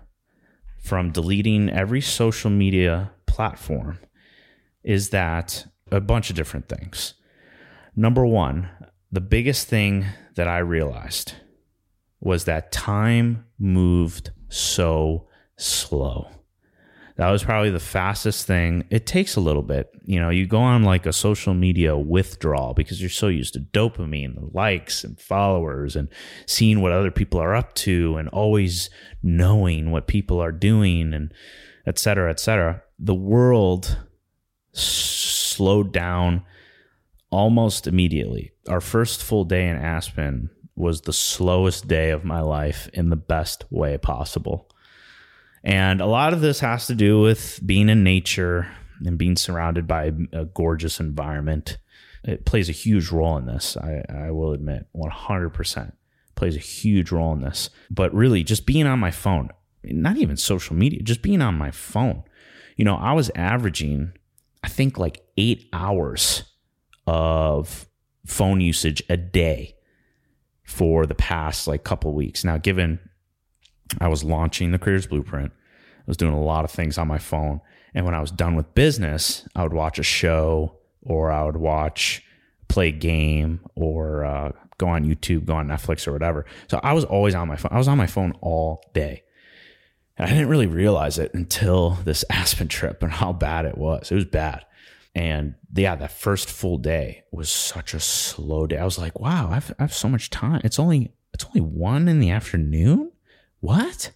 from 0.79 1.11
deleting 1.11 1.69
every 1.69 2.01
social 2.01 2.49
media 2.49 3.11
platform 3.25 3.99
is 4.83 5.09
that 5.09 5.67
a 5.91 6.01
bunch 6.01 6.29
of 6.29 6.35
different 6.35 6.69
things. 6.69 7.13
Number 7.95 8.25
one, 8.25 8.69
the 9.11 9.21
biggest 9.21 9.67
thing 9.67 10.05
that 10.35 10.47
I 10.47 10.59
realized 10.59 11.33
was 12.19 12.45
that 12.45 12.71
time 12.71 13.45
moved 13.59 14.31
so 14.49 15.27
slow. 15.57 16.29
That 17.17 17.31
was 17.31 17.43
probably 17.43 17.71
the 17.71 17.79
fastest 17.79 18.45
thing. 18.45 18.85
It 18.91 19.07
takes 19.07 19.35
a 19.35 19.41
little 19.41 19.63
bit. 19.63 19.89
You 20.03 20.19
know, 20.19 20.29
you 20.29 20.45
go 20.45 20.59
on 20.59 20.83
like 20.83 21.07
a 21.07 21.13
social 21.13 21.55
media 21.55 21.97
withdrawal 21.97 22.75
because 22.75 23.01
you're 23.01 23.09
so 23.09 23.27
used 23.27 23.55
to 23.55 23.59
dopamine 23.59 24.53
likes 24.53 25.03
and 25.03 25.19
followers 25.19 25.95
and 25.95 26.09
seeing 26.45 26.79
what 26.79 26.91
other 26.91 27.09
people 27.09 27.39
are 27.39 27.55
up 27.55 27.73
to 27.75 28.17
and 28.17 28.29
always 28.29 28.91
knowing 29.23 29.89
what 29.89 30.05
people 30.05 30.39
are 30.39 30.51
doing 30.51 31.11
and 31.11 31.33
et 31.87 31.97
cetera, 31.97 32.29
et 32.29 32.39
cetera. 32.39 32.83
The 32.99 33.15
world 33.15 33.97
slowed 34.73 35.91
down 35.91 36.43
almost 37.31 37.87
immediately. 37.87 38.51
Our 38.69 38.81
first 38.81 39.23
full 39.23 39.43
day 39.43 39.67
in 39.67 39.75
Aspen 39.75 40.51
was 40.75 41.01
the 41.01 41.13
slowest 41.13 41.87
day 41.87 42.11
of 42.11 42.23
my 42.23 42.41
life 42.41 42.87
in 42.93 43.09
the 43.09 43.15
best 43.15 43.65
way 43.71 43.97
possible. 43.97 44.69
And 45.67 45.99
a 45.99 46.05
lot 46.05 46.31
of 46.31 46.39
this 46.39 46.61
has 46.61 46.87
to 46.87 46.95
do 46.95 47.19
with 47.19 47.59
being 47.63 47.89
in 47.89 48.01
nature 48.01 48.71
and 49.05 49.17
being 49.17 49.35
surrounded 49.35 49.85
by 49.85 50.13
a 50.31 50.45
gorgeous 50.45 51.01
environment. 51.01 51.77
It 52.23 52.45
plays 52.45 52.69
a 52.69 52.71
huge 52.71 53.11
role 53.11 53.35
in 53.37 53.47
this, 53.47 53.75
I, 53.75 54.01
I 54.07 54.31
will 54.31 54.53
admit, 54.53 54.87
100% 54.95 55.91
plays 56.35 56.55
a 56.55 56.59
huge 56.59 57.11
role 57.11 57.33
in 57.33 57.41
this. 57.41 57.69
But 57.91 58.13
really, 58.13 58.45
just 58.45 58.65
being 58.65 58.87
on 58.87 58.99
my 58.99 59.11
phone, 59.11 59.49
not 59.83 60.15
even 60.15 60.37
social 60.37 60.73
media, 60.73 61.01
just 61.03 61.21
being 61.21 61.41
on 61.41 61.55
my 61.55 61.71
phone. 61.71 62.23
You 62.77 62.85
know, 62.85 62.95
I 62.95 63.11
was 63.11 63.29
averaging, 63.35 64.13
I 64.63 64.69
think, 64.69 64.97
like 64.97 65.25
eight 65.35 65.67
hours 65.73 66.43
of 67.05 67.89
phone 68.25 68.61
usage 68.61 69.03
a 69.09 69.17
day 69.17 69.75
for 70.63 71.05
the 71.05 71.15
past 71.15 71.67
like 71.67 71.83
couple 71.83 72.13
weeks. 72.13 72.45
Now, 72.45 72.57
given 72.57 72.99
I 73.99 74.07
was 74.07 74.23
launching 74.23 74.71
the 74.71 74.79
Creators 74.79 75.07
Blueprint, 75.07 75.51
I 75.51 76.03
was 76.05 76.17
doing 76.17 76.33
a 76.33 76.41
lot 76.41 76.65
of 76.65 76.71
things 76.71 76.97
on 76.97 77.07
my 77.07 77.17
phone. 77.17 77.61
And 77.93 78.05
when 78.05 78.13
I 78.13 78.21
was 78.21 78.31
done 78.31 78.55
with 78.55 78.73
business, 78.75 79.47
I 79.55 79.63
would 79.63 79.73
watch 79.73 79.99
a 79.99 80.03
show 80.03 80.77
or 81.01 81.31
I 81.31 81.43
would 81.43 81.57
watch, 81.57 82.23
play 82.67 82.91
game 82.91 83.61
or 83.75 84.23
uh, 84.25 84.51
go 84.77 84.87
on 84.87 85.05
YouTube, 85.05 85.45
go 85.45 85.55
on 85.55 85.67
Netflix 85.67 86.07
or 86.07 86.13
whatever. 86.13 86.45
So 86.69 86.79
I 86.83 86.93
was 86.93 87.05
always 87.05 87.35
on 87.35 87.47
my 87.47 87.55
phone. 87.55 87.71
I 87.73 87.77
was 87.77 87.87
on 87.87 87.97
my 87.97 88.07
phone 88.07 88.33
all 88.41 88.83
day. 88.93 89.23
And 90.17 90.27
I 90.27 90.33
didn't 90.33 90.49
really 90.49 90.67
realize 90.67 91.19
it 91.19 91.33
until 91.33 91.91
this 92.03 92.23
Aspen 92.29 92.67
trip 92.67 93.03
and 93.03 93.11
how 93.11 93.33
bad 93.33 93.65
it 93.65 93.77
was. 93.77 94.11
It 94.11 94.15
was 94.15 94.25
bad. 94.25 94.65
And 95.15 95.55
yeah, 95.73 95.95
that 95.95 96.11
first 96.11 96.49
full 96.49 96.77
day 96.77 97.23
was 97.31 97.49
such 97.49 97.93
a 97.93 97.99
slow 97.99 98.67
day. 98.67 98.77
I 98.77 98.85
was 98.85 98.99
like, 98.99 99.19
wow, 99.19 99.49
I've, 99.51 99.73
I 99.79 99.83
have 99.83 99.93
so 99.93 100.07
much 100.07 100.29
time. 100.29 100.61
It's 100.63 100.79
only 100.79 101.11
it's 101.33 101.45
only 101.45 101.61
one 101.61 102.07
in 102.07 102.19
the 102.19 102.31
afternoon. 102.31 103.11
What? 103.59 104.11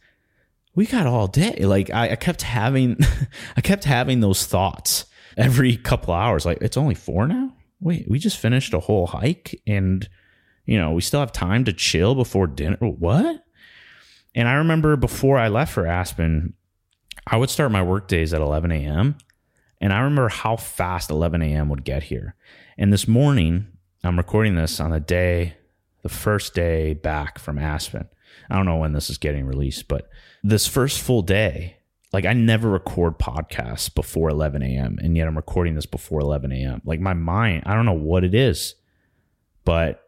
We 0.76 0.86
got 0.86 1.06
all 1.06 1.28
day. 1.28 1.66
Like 1.66 1.90
I, 1.90 2.12
I 2.12 2.16
kept 2.16 2.44
having 2.44 2.98
I 3.58 3.62
kept 3.62 3.84
having 3.84 4.20
those 4.20 4.46
thoughts 4.46 5.06
every 5.38 5.78
couple 5.78 6.14
hours. 6.14 6.46
Like 6.46 6.60
it's 6.62 6.78
only 6.78 6.96
four 6.96 7.28
now. 7.28 7.54
Wait, 7.80 8.10
we 8.10 8.20
just 8.20 8.38
finished 8.38 8.74
a 8.74 8.80
whole 8.80 9.08
hike 9.08 9.62
and 9.66 10.08
you 10.66 10.78
know, 10.78 10.92
we 10.92 11.02
still 11.02 11.20
have 11.20 11.32
time 11.32 11.66
to 11.66 11.74
chill 11.74 12.16
before 12.16 12.48
dinner. 12.48 12.78
What? 12.80 13.44
And 14.36 14.48
I 14.48 14.54
remember 14.54 14.96
before 14.96 15.38
I 15.38 15.50
left 15.50 15.74
for 15.74 15.86
Aspen, 15.88 16.54
I 17.28 17.38
would 17.38 17.50
start 17.50 17.72
my 17.72 17.82
work 17.82 18.08
days 18.08 18.34
at 18.34 18.42
11 18.42 18.72
a.m 18.72 19.18
And 19.82 19.92
I 19.92 20.00
remember 20.00 20.30
how 20.30 20.56
fast 20.56 21.10
11 21.10 21.42
a.m. 21.42 21.70
would 21.70 21.84
get 21.84 22.04
here. 22.04 22.36
And 22.78 22.94
this 22.94 23.08
morning, 23.08 23.68
I'm 24.04 24.18
recording 24.18 24.56
this 24.56 24.80
on 24.80 24.92
the 24.92 25.00
day, 25.00 25.56
the 26.04 26.10
first 26.10 26.54
day 26.54 26.94
back 26.94 27.38
from 27.38 27.58
Aspen. 27.58 28.08
I 28.50 28.56
don't 28.56 28.66
know 28.66 28.78
when 28.78 28.94
this 28.94 29.10
is 29.10 29.18
getting 29.18 29.46
released, 29.46 29.88
but 29.88 30.10
this 30.44 30.68
first 30.68 31.00
full 31.00 31.22
day, 31.22 31.78
like 32.14 32.26
I 32.26 32.34
never 32.34 32.70
record 32.70 33.18
podcasts 33.20 33.94
before 33.94 34.30
11 34.30 34.62
a.m. 34.64 34.98
and 35.02 35.16
yet 35.16 35.28
I'm 35.28 35.38
recording 35.38 35.76
this 35.76 35.86
before 35.86 36.20
11 36.20 36.52
a.m. 36.52 36.82
Like 36.84 37.00
my 37.00 37.14
mind, 37.14 37.64
I 37.66 37.74
don't 37.74 37.86
know 37.86 37.94
what 37.94 38.24
it 38.24 38.36
is, 38.36 38.76
but 39.64 40.04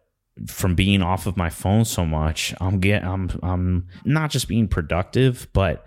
from 0.47 0.75
being 0.75 1.01
off 1.01 1.27
of 1.27 1.37
my 1.37 1.49
phone 1.49 1.85
so 1.85 2.05
much, 2.05 2.53
I'm 2.59 2.79
get 2.79 3.03
I'm 3.03 3.29
I'm 3.43 3.87
not 4.03 4.31
just 4.31 4.47
being 4.47 4.67
productive, 4.67 5.47
but 5.53 5.85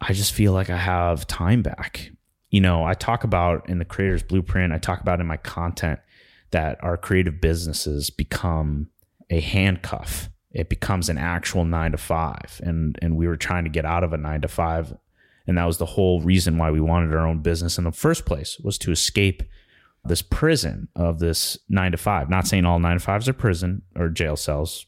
I 0.00 0.12
just 0.12 0.32
feel 0.32 0.52
like 0.52 0.70
I 0.70 0.76
have 0.76 1.26
time 1.26 1.62
back. 1.62 2.10
You 2.50 2.60
know, 2.60 2.84
I 2.84 2.94
talk 2.94 3.24
about 3.24 3.68
in 3.68 3.78
the 3.78 3.84
creator's 3.84 4.22
blueprint, 4.22 4.72
I 4.72 4.78
talk 4.78 5.00
about 5.00 5.20
in 5.20 5.26
my 5.26 5.36
content 5.36 6.00
that 6.50 6.82
our 6.82 6.96
creative 6.96 7.40
businesses 7.40 8.10
become 8.10 8.88
a 9.30 9.40
handcuff. 9.40 10.28
It 10.52 10.68
becomes 10.68 11.08
an 11.08 11.18
actual 11.18 11.64
nine 11.64 11.92
to 11.92 11.98
five. 11.98 12.60
And 12.64 12.98
and 13.02 13.16
we 13.16 13.26
were 13.26 13.36
trying 13.36 13.64
to 13.64 13.70
get 13.70 13.84
out 13.84 14.04
of 14.04 14.12
a 14.12 14.18
nine 14.18 14.42
to 14.42 14.48
five. 14.48 14.96
And 15.46 15.58
that 15.58 15.64
was 15.64 15.78
the 15.78 15.86
whole 15.86 16.20
reason 16.20 16.58
why 16.58 16.70
we 16.70 16.80
wanted 16.80 17.14
our 17.14 17.26
own 17.26 17.40
business 17.40 17.78
in 17.78 17.84
the 17.84 17.92
first 17.92 18.24
place 18.24 18.58
was 18.60 18.78
to 18.78 18.92
escape 18.92 19.42
this 20.04 20.22
prison 20.22 20.88
of 20.94 21.18
this 21.18 21.58
nine 21.68 21.92
to 21.92 21.98
five. 21.98 22.28
Not 22.28 22.46
saying 22.46 22.64
all 22.64 22.78
nine 22.78 22.98
to 22.98 23.04
fives 23.04 23.28
are 23.28 23.32
prison 23.32 23.82
or 23.96 24.08
jail 24.08 24.36
cells. 24.36 24.86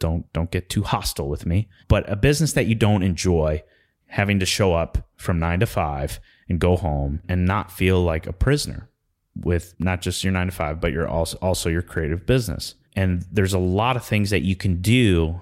Don't 0.00 0.30
don't 0.32 0.50
get 0.50 0.68
too 0.68 0.82
hostile 0.82 1.28
with 1.28 1.46
me. 1.46 1.68
But 1.88 2.10
a 2.10 2.16
business 2.16 2.52
that 2.52 2.66
you 2.66 2.74
don't 2.74 3.02
enjoy 3.02 3.62
having 4.06 4.38
to 4.38 4.46
show 4.46 4.74
up 4.74 5.08
from 5.16 5.38
nine 5.38 5.60
to 5.60 5.66
five 5.66 6.20
and 6.48 6.60
go 6.60 6.76
home 6.76 7.22
and 7.28 7.46
not 7.46 7.72
feel 7.72 8.02
like 8.02 8.26
a 8.26 8.32
prisoner 8.32 8.88
with 9.34 9.74
not 9.78 10.00
just 10.00 10.22
your 10.22 10.32
nine 10.32 10.46
to 10.46 10.52
five, 10.52 10.80
but 10.80 10.92
your 10.92 11.08
also 11.08 11.38
also 11.40 11.68
your 11.68 11.82
creative 11.82 12.26
business. 12.26 12.74
And 12.96 13.24
there's 13.30 13.54
a 13.54 13.58
lot 13.58 13.96
of 13.96 14.04
things 14.04 14.30
that 14.30 14.42
you 14.42 14.56
can 14.56 14.80
do 14.80 15.40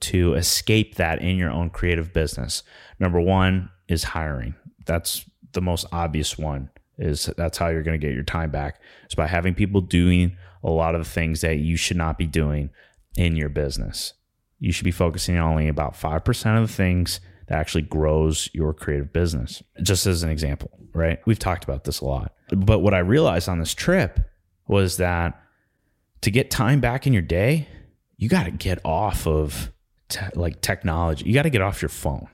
to 0.00 0.34
escape 0.34 0.96
that 0.96 1.22
in 1.22 1.36
your 1.36 1.50
own 1.50 1.70
creative 1.70 2.12
business. 2.12 2.62
Number 2.98 3.20
one 3.20 3.70
is 3.88 4.04
hiring. 4.04 4.54
That's 4.86 5.24
the 5.52 5.62
most 5.62 5.86
obvious 5.92 6.36
one 6.36 6.70
is 6.98 7.30
that's 7.36 7.58
how 7.58 7.68
you're 7.68 7.82
going 7.82 7.98
to 7.98 8.06
get 8.06 8.14
your 8.14 8.24
time 8.24 8.50
back 8.50 8.80
is 9.08 9.14
by 9.14 9.26
having 9.26 9.54
people 9.54 9.80
doing 9.80 10.36
a 10.62 10.70
lot 10.70 10.94
of 10.94 11.02
the 11.04 11.10
things 11.10 11.40
that 11.40 11.56
you 11.56 11.76
should 11.76 11.96
not 11.96 12.18
be 12.18 12.26
doing 12.26 12.70
in 13.16 13.36
your 13.36 13.48
business. 13.48 14.14
You 14.58 14.72
should 14.72 14.84
be 14.84 14.90
focusing 14.90 15.36
on 15.36 15.50
only 15.50 15.68
about 15.68 15.94
5% 15.94 16.62
of 16.62 16.68
the 16.68 16.72
things 16.72 17.20
that 17.48 17.58
actually 17.58 17.82
grows 17.82 18.48
your 18.52 18.72
creative 18.72 19.12
business. 19.12 19.62
Just 19.82 20.06
as 20.06 20.22
an 20.22 20.30
example, 20.30 20.70
right? 20.94 21.18
We've 21.26 21.38
talked 21.38 21.64
about 21.64 21.84
this 21.84 22.00
a 22.00 22.04
lot. 22.04 22.32
But 22.50 22.80
what 22.80 22.94
I 22.94 23.00
realized 23.00 23.48
on 23.48 23.58
this 23.58 23.74
trip 23.74 24.20
was 24.66 24.96
that 24.96 25.40
to 26.24 26.30
get 26.30 26.50
time 26.50 26.80
back 26.80 27.06
in 27.06 27.12
your 27.12 27.20
day, 27.20 27.68
you 28.16 28.30
got 28.30 28.44
to 28.44 28.50
get 28.50 28.78
off 28.82 29.26
of 29.26 29.70
te- 30.08 30.24
like 30.34 30.62
technology. 30.62 31.26
You 31.26 31.34
got 31.34 31.42
to 31.42 31.50
get 31.50 31.60
off 31.60 31.82
your 31.82 31.90
phone. 31.90 32.28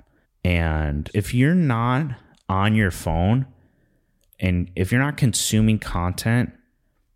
And 0.44 1.10
if 1.12 1.34
you're 1.34 1.56
not 1.56 2.14
on 2.48 2.76
your 2.76 2.92
phone, 2.92 3.46
and 4.38 4.70
if 4.76 4.92
you're 4.92 5.00
not 5.00 5.16
consuming 5.16 5.80
content 5.80 6.52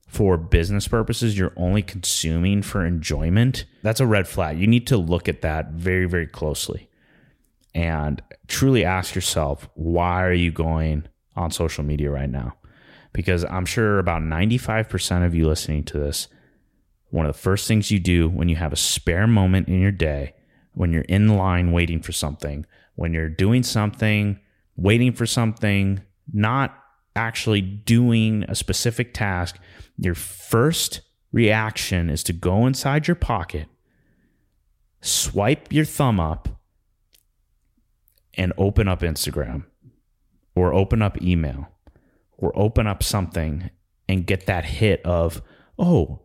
for 0.08 0.36
business 0.36 0.88
purposes, 0.88 1.38
you're 1.38 1.52
only 1.56 1.80
consuming 1.80 2.60
for 2.60 2.84
enjoyment, 2.84 3.66
that's 3.84 4.00
a 4.00 4.06
red 4.06 4.26
flag. 4.26 4.58
You 4.58 4.66
need 4.66 4.88
to 4.88 4.96
look 4.96 5.28
at 5.28 5.42
that 5.42 5.70
very, 5.74 6.06
very 6.06 6.26
closely 6.26 6.90
and 7.72 8.20
truly 8.48 8.84
ask 8.84 9.14
yourself, 9.14 9.68
why 9.74 10.24
are 10.24 10.32
you 10.32 10.50
going 10.50 11.06
on 11.36 11.52
social 11.52 11.84
media 11.84 12.10
right 12.10 12.28
now? 12.28 12.56
Because 13.12 13.44
I'm 13.44 13.64
sure 13.64 14.00
about 14.00 14.22
95% 14.22 15.24
of 15.24 15.36
you 15.36 15.46
listening 15.46 15.84
to 15.84 16.00
this, 16.00 16.26
one 17.14 17.26
of 17.26 17.33
the 17.33 17.38
first 17.40 17.68
things 17.68 17.92
you 17.92 18.00
do 18.00 18.28
when 18.28 18.49
you 18.49 18.56
have 18.56 18.73
a 18.73 18.76
spare 18.76 19.28
moment 19.28 19.68
in 19.68 19.80
your 19.80 19.92
day, 19.92 20.35
when 20.73 20.92
you're 20.92 21.02
in 21.02 21.37
line 21.37 21.71
waiting 21.71 22.02
for 22.02 22.11
something, 22.11 22.66
when 22.97 23.14
you're 23.14 23.28
doing 23.28 23.62
something, 23.62 24.37
waiting 24.75 25.12
for 25.12 25.25
something, 25.25 26.02
not 26.33 26.76
actually 27.14 27.61
doing 27.61 28.44
a 28.49 28.54
specific 28.56 29.14
task, 29.14 29.61
your 29.97 30.16
first 30.16 31.02
reaction 31.30 32.11
is 32.11 32.25
to 32.25 32.33
go 32.33 32.66
inside 32.66 33.06
your 33.06 33.14
pocket, 33.14 33.68
swipe 35.00 35.73
your 35.73 35.85
thumb 35.85 36.18
up, 36.18 36.49
and 38.37 38.52
open 38.59 38.88
up 38.88 39.02
Instagram 39.02 39.64
or 40.56 40.75
open 40.75 41.00
up 41.00 41.23
email 41.23 41.68
or 42.37 42.50
open 42.59 42.88
up 42.88 43.04
something 43.04 43.71
and 44.09 44.26
get 44.26 44.47
that 44.47 44.64
hit 44.64 45.00
of, 45.06 45.40
oh, 45.78 46.18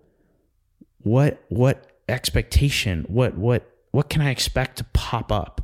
what 0.99 1.43
what 1.49 1.85
expectation, 2.07 3.05
what 3.07 3.37
what 3.37 3.69
what 3.91 4.09
can 4.09 4.21
I 4.21 4.29
expect 4.29 4.77
to 4.77 4.83
pop 4.93 5.31
up? 5.31 5.61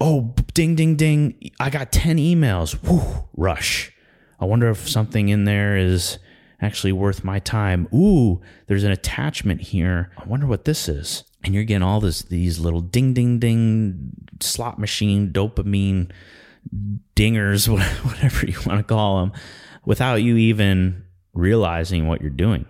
Oh, 0.00 0.34
ding 0.54 0.74
ding 0.74 0.96
ding, 0.96 1.50
I 1.58 1.70
got 1.70 1.90
10 1.90 2.18
emails. 2.18 2.72
Whew, 2.86 3.28
rush 3.34 3.92
I 4.38 4.44
wonder 4.44 4.68
if 4.68 4.88
something 4.88 5.28
in 5.28 5.44
there 5.44 5.76
is 5.76 6.18
actually 6.60 6.92
worth 6.92 7.24
my 7.24 7.38
time. 7.38 7.88
Ooh, 7.94 8.40
there's 8.66 8.84
an 8.84 8.92
attachment 8.92 9.60
here. 9.60 10.10
I 10.18 10.24
wonder 10.24 10.46
what 10.46 10.64
this 10.64 10.88
is. 10.88 11.24
And 11.44 11.54
you're 11.54 11.64
getting 11.64 11.82
all 11.82 12.00
this 12.00 12.22
these 12.22 12.58
little 12.58 12.80
ding 12.80 13.14
ding 13.14 13.38
ding 13.38 14.10
slot 14.40 14.78
machine 14.78 15.32
dopamine 15.32 16.10
dingers, 17.14 17.68
whatever 18.04 18.46
you 18.46 18.58
want 18.66 18.78
to 18.78 18.82
call 18.82 19.20
them, 19.20 19.32
without 19.84 20.16
you 20.16 20.36
even 20.36 21.04
realizing 21.32 22.08
what 22.08 22.20
you're 22.20 22.30
doing. 22.30 22.66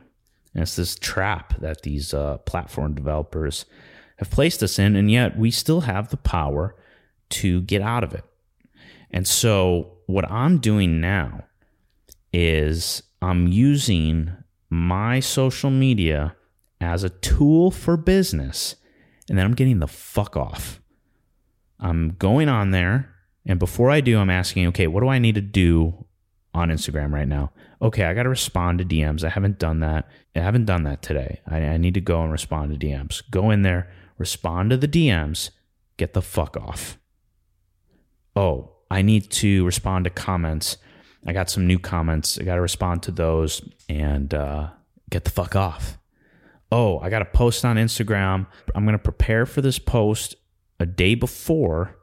And 0.56 0.62
it's 0.62 0.76
this 0.76 0.96
trap 0.96 1.60
that 1.60 1.82
these 1.82 2.14
uh, 2.14 2.38
platform 2.38 2.94
developers 2.94 3.66
have 4.16 4.30
placed 4.30 4.62
us 4.62 4.78
in, 4.78 4.96
and 4.96 5.10
yet 5.10 5.36
we 5.36 5.50
still 5.50 5.82
have 5.82 6.08
the 6.08 6.16
power 6.16 6.74
to 7.28 7.60
get 7.60 7.82
out 7.82 8.02
of 8.02 8.14
it. 8.14 8.24
And 9.10 9.28
so, 9.28 9.98
what 10.06 10.30
I'm 10.30 10.56
doing 10.56 10.98
now 10.98 11.44
is 12.32 13.02
I'm 13.20 13.48
using 13.48 14.32
my 14.70 15.20
social 15.20 15.68
media 15.68 16.34
as 16.80 17.04
a 17.04 17.10
tool 17.10 17.70
for 17.70 17.98
business 17.98 18.76
and 19.28 19.36
then 19.36 19.44
I'm 19.44 19.54
getting 19.54 19.80
the 19.80 19.86
fuck 19.86 20.36
off. 20.36 20.80
I'm 21.78 22.16
going 22.18 22.48
on 22.48 22.70
there 22.70 23.14
and 23.44 23.58
before 23.58 23.90
I 23.90 24.00
do 24.00 24.18
I'm 24.18 24.30
asking, 24.30 24.68
okay, 24.68 24.86
what 24.86 25.00
do 25.00 25.08
I 25.08 25.18
need 25.18 25.34
to 25.34 25.40
do 25.40 26.06
on 26.56 26.70
Instagram 26.70 27.12
right 27.12 27.28
now? 27.28 27.52
Okay, 27.80 28.04
I 28.04 28.14
got 28.14 28.24
to 28.24 28.28
respond 28.28 28.78
to 28.78 28.84
DMs. 28.84 29.24
I 29.24 29.28
haven't 29.28 29.58
done 29.58 29.80
that. 29.80 30.08
I 30.34 30.40
haven't 30.40 30.64
done 30.64 30.84
that 30.84 31.02
today. 31.02 31.40
I, 31.46 31.58
I 31.58 31.76
need 31.76 31.94
to 31.94 32.00
go 32.00 32.22
and 32.22 32.32
respond 32.32 32.78
to 32.78 32.86
DMs. 32.86 33.22
Go 33.30 33.50
in 33.50 33.62
there, 33.62 33.90
respond 34.18 34.70
to 34.70 34.76
the 34.76 34.88
DMs, 34.88 35.50
get 35.96 36.12
the 36.12 36.22
fuck 36.22 36.56
off. 36.56 36.98
Oh, 38.34 38.72
I 38.90 39.02
need 39.02 39.30
to 39.30 39.64
respond 39.64 40.04
to 40.04 40.10
comments 40.10 40.78
I 41.26 41.32
got 41.32 41.50
some 41.50 41.66
new 41.66 41.78
comments. 41.78 42.38
I 42.38 42.44
got 42.44 42.54
to 42.54 42.60
respond 42.60 43.02
to 43.04 43.10
those 43.10 43.60
and 43.88 44.32
uh, 44.32 44.68
get 45.10 45.24
the 45.24 45.30
fuck 45.30 45.56
off. 45.56 45.98
Oh, 46.70 47.00
I 47.00 47.10
got 47.10 47.18
to 47.18 47.24
post 47.24 47.64
on 47.64 47.76
Instagram. 47.76 48.46
I'm 48.74 48.84
going 48.84 48.96
to 48.96 49.02
prepare 49.02 49.44
for 49.44 49.60
this 49.60 49.78
post 49.78 50.36
a 50.78 50.86
day 50.86 51.14
before. 51.14 51.98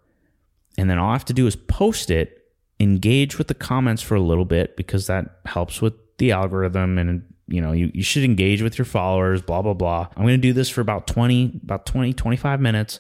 And 0.77 0.89
then 0.89 0.97
all 0.97 1.09
I 1.09 1.13
have 1.13 1.25
to 1.25 1.33
do 1.33 1.47
is 1.47 1.55
post 1.55 2.11
it, 2.11 2.42
engage 2.83 3.37
with 3.37 3.47
the 3.47 3.53
comments 3.53 4.01
for 4.01 4.15
a 4.15 4.21
little 4.21 4.45
bit 4.45 4.77
because 4.77 5.07
that 5.07 5.39
helps 5.45 5.81
with 5.81 5.93
the 6.17 6.31
algorithm 6.31 6.97
and 6.97 7.23
you 7.47 7.59
know 7.59 7.71
you, 7.71 7.89
you 7.93 8.03
should 8.03 8.23
engage 8.23 8.61
with 8.61 8.77
your 8.77 8.85
followers 8.85 9.41
blah 9.41 9.61
blah 9.61 9.73
blah 9.73 10.07
i'm 10.15 10.23
going 10.23 10.39
to 10.39 10.47
do 10.47 10.53
this 10.53 10.69
for 10.69 10.81
about 10.81 11.07
20 11.07 11.59
about 11.63 11.85
20 11.85 12.13
25 12.13 12.61
minutes 12.61 12.99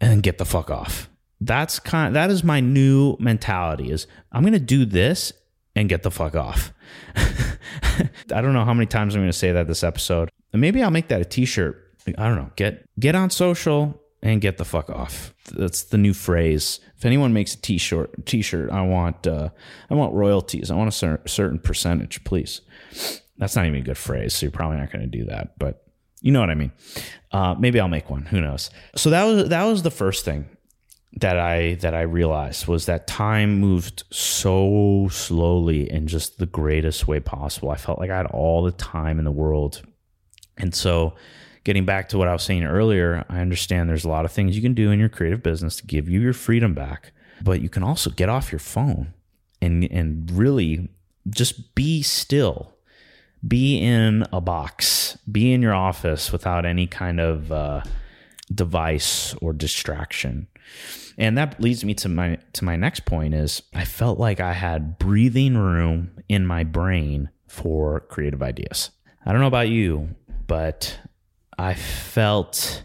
and 0.00 0.10
then 0.10 0.20
get 0.20 0.38
the 0.38 0.44
fuck 0.44 0.70
off 0.70 1.10
that's 1.40 1.78
kind 1.78 2.08
of, 2.08 2.14
that 2.14 2.30
is 2.30 2.44
my 2.44 2.60
new 2.60 3.16
mentality 3.18 3.90
is 3.90 4.06
i'm 4.32 4.42
going 4.42 4.52
to 4.52 4.60
do 4.60 4.84
this 4.84 5.32
and 5.76 5.88
get 5.88 6.02
the 6.02 6.10
fuck 6.10 6.34
off. 6.34 6.72
I 7.16 8.40
don't 8.40 8.54
know 8.54 8.64
how 8.64 8.74
many 8.74 8.86
times 8.86 9.14
I'm 9.14 9.20
going 9.20 9.30
to 9.30 9.38
say 9.38 9.52
that 9.52 9.68
this 9.68 9.84
episode. 9.84 10.30
Maybe 10.52 10.82
I'll 10.82 10.90
make 10.90 11.08
that 11.08 11.20
a 11.20 11.24
t-shirt. 11.24 11.82
I 12.16 12.26
don't 12.26 12.36
know. 12.36 12.50
Get 12.56 12.84
get 12.98 13.14
on 13.14 13.30
social 13.30 14.00
and 14.32 14.40
get 14.40 14.58
the 14.58 14.64
fuck 14.64 14.90
off. 14.90 15.34
That's 15.52 15.84
the 15.84 15.98
new 15.98 16.12
phrase. 16.12 16.80
If 16.96 17.04
anyone 17.04 17.32
makes 17.32 17.54
a 17.54 17.60
t-shirt, 17.60 18.26
t-shirt, 18.26 18.70
I 18.70 18.82
want 18.82 19.26
uh, 19.26 19.50
I 19.90 19.94
want 19.94 20.14
royalties. 20.14 20.70
I 20.70 20.74
want 20.74 20.88
a 20.88 20.92
cer- 20.92 21.22
certain 21.26 21.58
percentage, 21.58 22.24
please. 22.24 22.60
That's 23.38 23.54
not 23.54 23.66
even 23.66 23.80
a 23.80 23.84
good 23.84 23.98
phrase, 23.98 24.34
so 24.34 24.46
you're 24.46 24.50
probably 24.50 24.78
not 24.78 24.90
going 24.90 25.08
to 25.08 25.18
do 25.18 25.26
that, 25.26 25.58
but 25.58 25.86
you 26.20 26.32
know 26.32 26.40
what 26.40 26.50
I 26.50 26.54
mean. 26.54 26.72
Uh, 27.30 27.54
maybe 27.58 27.78
I'll 27.78 27.88
make 27.88 28.08
one. 28.10 28.22
Who 28.26 28.40
knows? 28.40 28.70
So 28.96 29.10
that 29.10 29.24
was 29.24 29.48
that 29.48 29.64
was 29.64 29.82
the 29.82 29.90
first 29.90 30.24
thing 30.24 30.46
that 31.18 31.38
I 31.38 31.74
that 31.76 31.94
I 31.94 32.02
realized 32.02 32.66
was 32.66 32.86
that 32.86 33.06
time 33.06 33.58
moved 33.58 34.04
so 34.10 35.08
slowly 35.10 35.90
in 35.90 36.06
just 36.06 36.38
the 36.38 36.46
greatest 36.46 37.06
way 37.06 37.20
possible. 37.20 37.70
I 37.70 37.76
felt 37.76 37.98
like 37.98 38.10
I 38.10 38.16
had 38.16 38.26
all 38.26 38.62
the 38.62 38.72
time 38.72 39.18
in 39.18 39.24
the 39.24 39.30
world. 39.30 39.82
And 40.58 40.74
so 40.74 41.14
getting 41.66 41.84
back 41.84 42.08
to 42.08 42.16
what 42.16 42.28
I 42.28 42.32
was 42.32 42.44
saying 42.44 42.62
earlier, 42.62 43.24
I 43.28 43.40
understand 43.40 43.90
there's 43.90 44.04
a 44.04 44.08
lot 44.08 44.24
of 44.24 44.30
things 44.30 44.54
you 44.54 44.62
can 44.62 44.72
do 44.72 44.92
in 44.92 45.00
your 45.00 45.08
creative 45.08 45.42
business 45.42 45.74
to 45.78 45.84
give 45.84 46.08
you 46.08 46.20
your 46.20 46.32
freedom 46.32 46.74
back, 46.74 47.10
but 47.42 47.60
you 47.60 47.68
can 47.68 47.82
also 47.82 48.08
get 48.08 48.28
off 48.28 48.52
your 48.52 48.60
phone 48.60 49.12
and 49.60 49.82
and 49.90 50.30
really 50.30 50.88
just 51.28 51.74
be 51.74 52.02
still. 52.02 52.72
Be 53.46 53.78
in 53.80 54.24
a 54.32 54.40
box. 54.40 55.18
Be 55.30 55.52
in 55.52 55.60
your 55.60 55.74
office 55.74 56.30
without 56.30 56.64
any 56.64 56.86
kind 56.86 57.18
of 57.18 57.50
uh, 57.50 57.82
device 58.54 59.34
or 59.42 59.52
distraction. 59.52 60.46
And 61.18 61.36
that 61.36 61.60
leads 61.60 61.84
me 61.84 61.94
to 61.94 62.08
my 62.08 62.38
to 62.52 62.64
my 62.64 62.76
next 62.76 63.06
point 63.06 63.34
is 63.34 63.62
i 63.74 63.84
felt 63.84 64.18
like 64.18 64.38
i 64.38 64.52
had 64.52 64.98
breathing 64.98 65.56
room 65.56 66.10
in 66.28 66.46
my 66.46 66.62
brain 66.62 67.30
for 67.48 68.00
creative 68.00 68.42
ideas. 68.42 68.90
I 69.24 69.32
don't 69.32 69.40
know 69.40 69.48
about 69.48 69.68
you 69.68 70.14
but 70.46 70.98
i 71.58 71.74
felt 71.74 72.84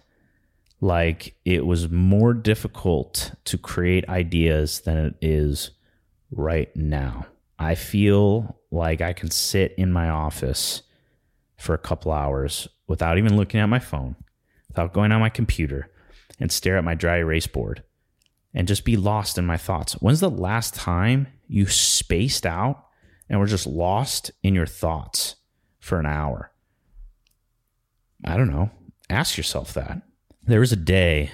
like 0.82 1.36
it 1.46 1.66
was 1.66 1.90
more 1.90 2.34
difficult 2.34 3.34
to 3.46 3.58
create 3.58 4.10
ideas 4.10 4.82
than 4.82 4.98
it 4.98 5.16
is 5.22 5.72
right 6.32 6.76
now. 6.76 7.28
I 7.60 7.76
feel 7.76 8.58
like 8.72 9.02
I 9.02 9.14
can 9.14 9.30
sit 9.30 9.76
in 9.78 9.92
my 9.92 10.10
office 10.10 10.82
for 11.58 11.76
a 11.76 11.80
couple 11.80 12.12
hours 12.12 12.68
without 12.88 13.20
even 13.20 13.38
looking 13.38 13.60
at 13.60 13.70
my 13.70 13.78
phone, 13.78 14.16
without 14.68 14.94
going 14.94 15.12
on 15.12 15.20
my 15.20 15.30
computer, 15.30 15.92
and 16.40 16.52
stare 16.52 16.78
at 16.78 16.84
my 16.84 16.96
dry 16.96 17.18
erase 17.18 17.46
board 17.46 17.84
and 18.54 18.68
just 18.68 18.84
be 18.84 18.98
lost 18.98 19.38
in 19.38 19.46
my 19.46 19.58
thoughts. 19.58 19.94
When's 19.94 20.20
the 20.20 20.30
last 20.30 20.74
time 20.74 21.28
you 21.48 21.68
spaced 21.68 22.46
out 22.46 22.88
and 23.30 23.40
were 23.40 23.46
just 23.46 23.68
lost 23.68 24.32
in 24.42 24.56
your 24.56 24.66
thoughts 24.66 25.36
for 25.80 26.00
an 26.00 26.08
hour? 26.08 26.52
I 28.26 28.38
don't 28.38 28.52
know. 28.52 28.70
Ask 29.10 29.38
yourself 29.38 29.74
that 29.74 30.02
there 30.44 30.60
was 30.60 30.72
a 30.72 30.78
day 30.78 31.32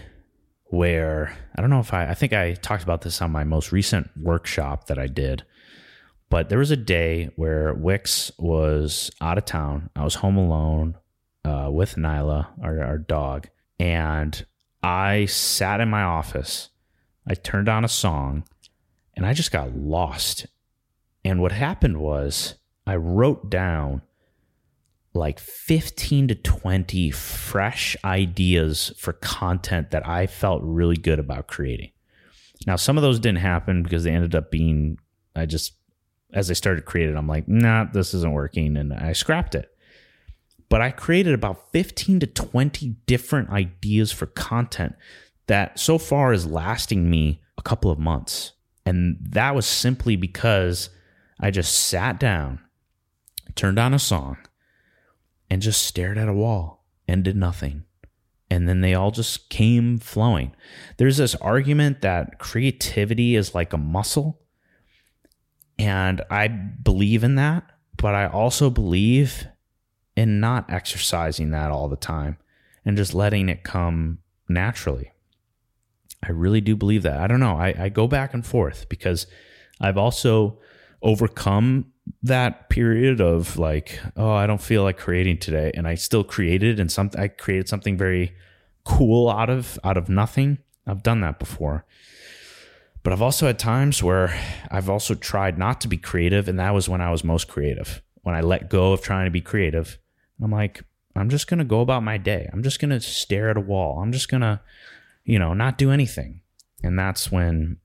where 0.65 1.37
I 1.55 1.61
don't 1.61 1.69
know 1.69 1.79
if 1.79 1.93
I 1.93 2.09
I 2.09 2.13
think 2.13 2.33
I 2.33 2.53
talked 2.53 2.83
about 2.83 3.01
this 3.01 3.21
on 3.21 3.31
my 3.31 3.43
most 3.43 3.71
recent 3.71 4.09
workshop 4.17 4.87
that 4.87 4.99
I 4.99 5.07
did. 5.07 5.43
But 6.29 6.49
there 6.49 6.59
was 6.59 6.71
a 6.71 6.77
day 6.77 7.29
where 7.35 7.73
Wix 7.73 8.31
was 8.37 9.09
out 9.21 9.37
of 9.37 9.45
town. 9.45 9.89
I 9.95 10.03
was 10.03 10.15
home 10.15 10.35
alone 10.35 10.97
uh, 11.45 11.69
with 11.71 11.95
Nyla, 11.95 12.47
our, 12.61 12.83
our 12.83 12.97
dog, 12.97 13.47
and 13.79 14.45
I 14.83 15.25
sat 15.27 15.79
in 15.79 15.89
my 15.89 16.03
office. 16.03 16.69
I 17.25 17.33
turned 17.33 17.69
on 17.69 17.85
a 17.85 17.89
song, 17.89 18.43
and 19.15 19.25
I 19.25 19.33
just 19.33 19.51
got 19.53 19.73
lost. 19.73 20.47
And 21.23 21.41
what 21.41 21.53
happened 21.53 22.01
was 22.01 22.55
I 22.85 22.97
wrote 22.97 23.49
down 23.49 24.01
like 25.17 25.39
15 25.39 26.29
to 26.29 26.35
20 26.35 27.11
fresh 27.11 27.97
ideas 28.03 28.93
for 28.97 29.13
content 29.13 29.91
that 29.91 30.07
I 30.07 30.27
felt 30.27 30.61
really 30.63 30.95
good 30.95 31.19
about 31.19 31.47
creating. 31.47 31.91
Now, 32.65 32.75
some 32.75 32.97
of 32.97 33.01
those 33.01 33.19
didn't 33.19 33.39
happen 33.39 33.83
because 33.83 34.03
they 34.03 34.11
ended 34.11 34.35
up 34.35 34.51
being, 34.51 34.99
I 35.35 35.45
just, 35.45 35.73
as 36.33 36.49
I 36.49 36.53
started 36.53 36.85
creating, 36.85 37.17
I'm 37.17 37.27
like, 37.27 37.47
nah, 37.47 37.85
this 37.85 38.13
isn't 38.13 38.33
working. 38.33 38.77
And 38.77 38.93
I 38.93 39.13
scrapped 39.13 39.55
it. 39.55 39.71
But 40.69 40.81
I 40.81 40.91
created 40.91 41.33
about 41.33 41.71
15 41.71 42.19
to 42.21 42.27
20 42.27 42.89
different 43.05 43.49
ideas 43.49 44.11
for 44.11 44.25
content 44.25 44.95
that 45.47 45.79
so 45.79 45.97
far 45.97 46.33
is 46.33 46.45
lasting 46.45 47.09
me 47.09 47.41
a 47.57 47.61
couple 47.61 47.89
of 47.89 47.99
months. 47.99 48.51
And 48.85 49.17
that 49.21 49.55
was 49.55 49.65
simply 49.65 50.15
because 50.15 50.89
I 51.39 51.51
just 51.51 51.73
sat 51.73 52.19
down, 52.19 52.59
turned 53.55 53.79
on 53.79 53.93
a 53.93 53.99
song, 53.99 54.37
and 55.49 55.61
just 55.61 55.83
stared 55.83 56.17
at 56.17 56.29
a 56.29 56.33
wall 56.33 56.85
and 57.07 57.23
did 57.23 57.35
nothing. 57.35 57.83
And 58.49 58.67
then 58.67 58.81
they 58.81 58.93
all 58.93 59.11
just 59.11 59.49
came 59.49 59.97
flowing. 59.97 60.55
There's 60.97 61.17
this 61.17 61.35
argument 61.35 62.01
that 62.01 62.39
creativity 62.39 63.35
is 63.35 63.53
like 63.53 63.73
a 63.73 63.77
muscle. 63.77 64.41
And 65.77 66.21
I 66.29 66.47
believe 66.47 67.23
in 67.23 67.35
that, 67.35 67.69
but 67.97 68.15
I 68.15 68.27
also 68.27 68.69
believe 68.69 69.47
in 70.15 70.39
not 70.39 70.71
exercising 70.71 71.51
that 71.51 71.71
all 71.71 71.87
the 71.87 71.95
time 71.95 72.37
and 72.85 72.97
just 72.97 73.13
letting 73.13 73.49
it 73.49 73.63
come 73.63 74.19
naturally. 74.49 75.11
I 76.23 76.31
really 76.31 76.61
do 76.61 76.75
believe 76.75 77.03
that. 77.03 77.19
I 77.19 77.27
don't 77.27 77.39
know. 77.39 77.57
I, 77.57 77.75
I 77.77 77.89
go 77.89 78.07
back 78.07 78.33
and 78.33 78.45
forth 78.45 78.89
because 78.89 79.27
I've 79.79 79.97
also 79.97 80.59
overcome 81.01 81.91
that 82.23 82.69
period 82.69 83.21
of 83.21 83.57
like, 83.57 83.99
oh, 84.15 84.31
I 84.31 84.47
don't 84.47 84.61
feel 84.61 84.83
like 84.83 84.97
creating 84.97 85.39
today, 85.39 85.71
and 85.73 85.87
I 85.87 85.95
still 85.95 86.23
created 86.23 86.79
and 86.79 86.91
some 86.91 87.11
I 87.17 87.27
created 87.27 87.67
something 87.69 87.97
very 87.97 88.35
cool 88.83 89.29
out 89.29 89.49
of 89.49 89.79
out 89.83 89.97
of 89.97 90.09
nothing. 90.09 90.59
I've 90.85 91.03
done 91.03 91.21
that 91.21 91.39
before. 91.39 91.85
But 93.03 93.13
I've 93.13 93.21
also 93.21 93.47
had 93.47 93.59
times 93.59 94.03
where 94.03 94.37
I've 94.69 94.89
also 94.89 95.13
tried 95.15 95.57
not 95.57 95.79
to 95.81 95.87
be 95.87 95.97
creative, 95.97 96.47
and 96.47 96.59
that 96.59 96.73
was 96.73 96.89
when 96.89 97.01
I 97.01 97.11
was 97.11 97.23
most 97.23 97.47
creative. 97.47 98.01
When 98.23 98.35
I 98.35 98.41
let 98.41 98.69
go 98.69 98.91
of 98.91 99.01
trying 99.01 99.25
to 99.25 99.31
be 99.31 99.39
creative, 99.39 99.97
I'm 100.41 100.51
like, 100.51 100.83
I'm 101.15 101.29
just 101.29 101.47
gonna 101.47 101.63
go 101.63 101.81
about 101.81 102.03
my 102.03 102.17
day. 102.17 102.49
I'm 102.51 102.63
just 102.63 102.79
gonna 102.79 102.99
stare 102.99 103.49
at 103.49 103.57
a 103.57 103.61
wall. 103.61 104.01
I'm 104.01 104.11
just 104.11 104.29
gonna, 104.29 104.61
you 105.23 105.39
know, 105.39 105.53
not 105.53 105.77
do 105.77 105.91
anything. 105.91 106.41
And 106.83 106.97
that's 106.99 107.31
when 107.31 107.77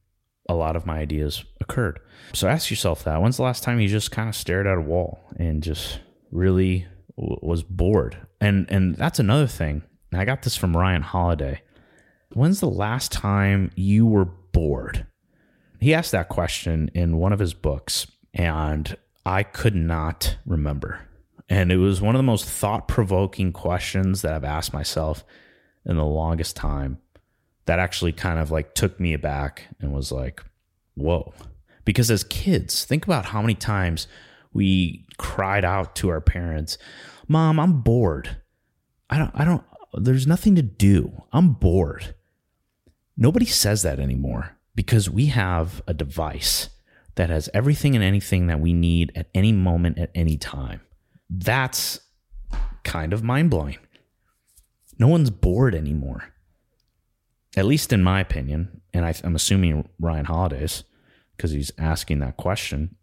a 0.53 0.55
lot 0.55 0.77
of 0.77 0.87
my 0.87 0.99
ideas 0.99 1.45
occurred. 1.61 2.01
So 2.33 2.49
ask 2.49 2.71
yourself 2.71 3.05
that. 3.05 3.21
When's 3.21 3.37
the 3.37 3.43
last 3.43 3.63
time 3.63 3.81
you 3.81 3.89
just 3.89 4.11
kind 4.11 4.29
of 4.29 4.37
stared 4.37 4.67
at 4.67 4.79
a 4.79 4.83
wall 4.83 5.21
and 5.37 5.63
just 5.63 6.01
really 6.31 6.87
w- 7.17 7.39
was 7.43 7.63
bored? 7.63 8.17
And 8.41 8.71
and 8.71 8.95
that's 8.97 9.19
another 9.19 9.47
thing. 9.47 9.83
I 10.13 10.25
got 10.25 10.43
this 10.43 10.57
from 10.57 10.77
Ryan 10.77 11.03
Holiday. 11.03 11.63
When's 12.35 12.61
the 12.61 12.71
last 12.71 13.13
time 13.13 13.71
you 13.75 14.07
were 14.07 14.25
bored? 14.25 15.07
He 15.81 15.95
asked 15.95 16.13
that 16.13 16.29
question 16.29 16.91
in 16.95 17.19
one 17.19 17.33
of 17.33 17.41
his 17.41 17.55
books 17.55 18.07
and 18.33 18.97
I 19.27 19.43
could 19.43 19.75
not 19.75 20.37
remember. 20.47 21.01
And 21.49 21.71
it 21.71 21.77
was 21.77 22.01
one 22.01 22.15
of 22.15 22.19
the 22.19 22.25
most 22.25 22.47
thought-provoking 22.47 23.53
questions 23.53 24.23
that 24.23 24.33
I've 24.33 24.45
asked 24.45 24.73
myself 24.73 25.25
in 25.85 25.97
the 25.97 26.05
longest 26.05 26.57
time 26.57 26.99
that 27.67 27.79
actually 27.79 28.13
kind 28.13 28.39
of 28.39 28.51
like 28.51 28.75
took 28.75 28.99
me 28.99 29.13
aback 29.13 29.69
and 29.81 29.93
was 29.93 30.11
like, 30.13 30.43
whoa. 30.95 31.33
Because 31.85 32.11
as 32.11 32.25
kids, 32.25 32.85
think 32.85 33.05
about 33.05 33.27
how 33.27 33.41
many 33.41 33.55
times 33.55 34.07
we 34.53 35.07
cried 35.19 35.65
out 35.65 35.97
to 35.97 36.09
our 36.09 36.21
parents, 36.21 36.79
Mom, 37.29 37.59
I'm 37.59 37.81
bored. 37.81 38.37
I 39.09 39.19
don't, 39.19 39.31
I 39.35 39.45
don't, 39.45 39.65
there's 39.95 40.27
nothing 40.27 40.55
to 40.57 40.63
do. 40.63 41.23
I'm 41.33 41.53
bored. 41.53 42.15
Nobody 43.17 43.47
says 43.47 43.83
that 43.83 44.01
anymore 44.01 44.57
because 44.75 45.09
we 45.09 45.27
have 45.27 45.83
a 45.87 45.95
device 45.95 46.71
that 47.15 47.31
has 47.31 47.49
everything 47.53 47.95
and 47.95 48.03
anything 48.03 48.47
that 48.47 48.61
we 48.61 48.73
need 48.73 49.13
at 49.15 49.29
any 49.35 49.53
moment, 49.53 49.99
at 49.99 50.11
any 50.15 50.37
time. 50.37 50.81
That's 51.29 52.01
kind 52.85 53.13
of 53.13 53.23
mind 53.23 53.51
blowing. 53.51 53.79
No 54.99 55.09
one's 55.09 55.31
bored 55.31 55.75
anymore 55.75 56.33
at 57.57 57.67
least 57.67 57.93
in 57.93 58.03
my 58.03 58.21
opinion, 58.21 58.81
and 58.93 59.05
I, 59.05 59.15
am 59.25 59.35
assuming 59.35 59.89
Ryan 60.01 60.25
Holiday's 60.25 60.85
because 61.37 61.51
he's 61.51 61.73
asking 61.79 62.21
that 62.21 62.37
question. 62.37 62.97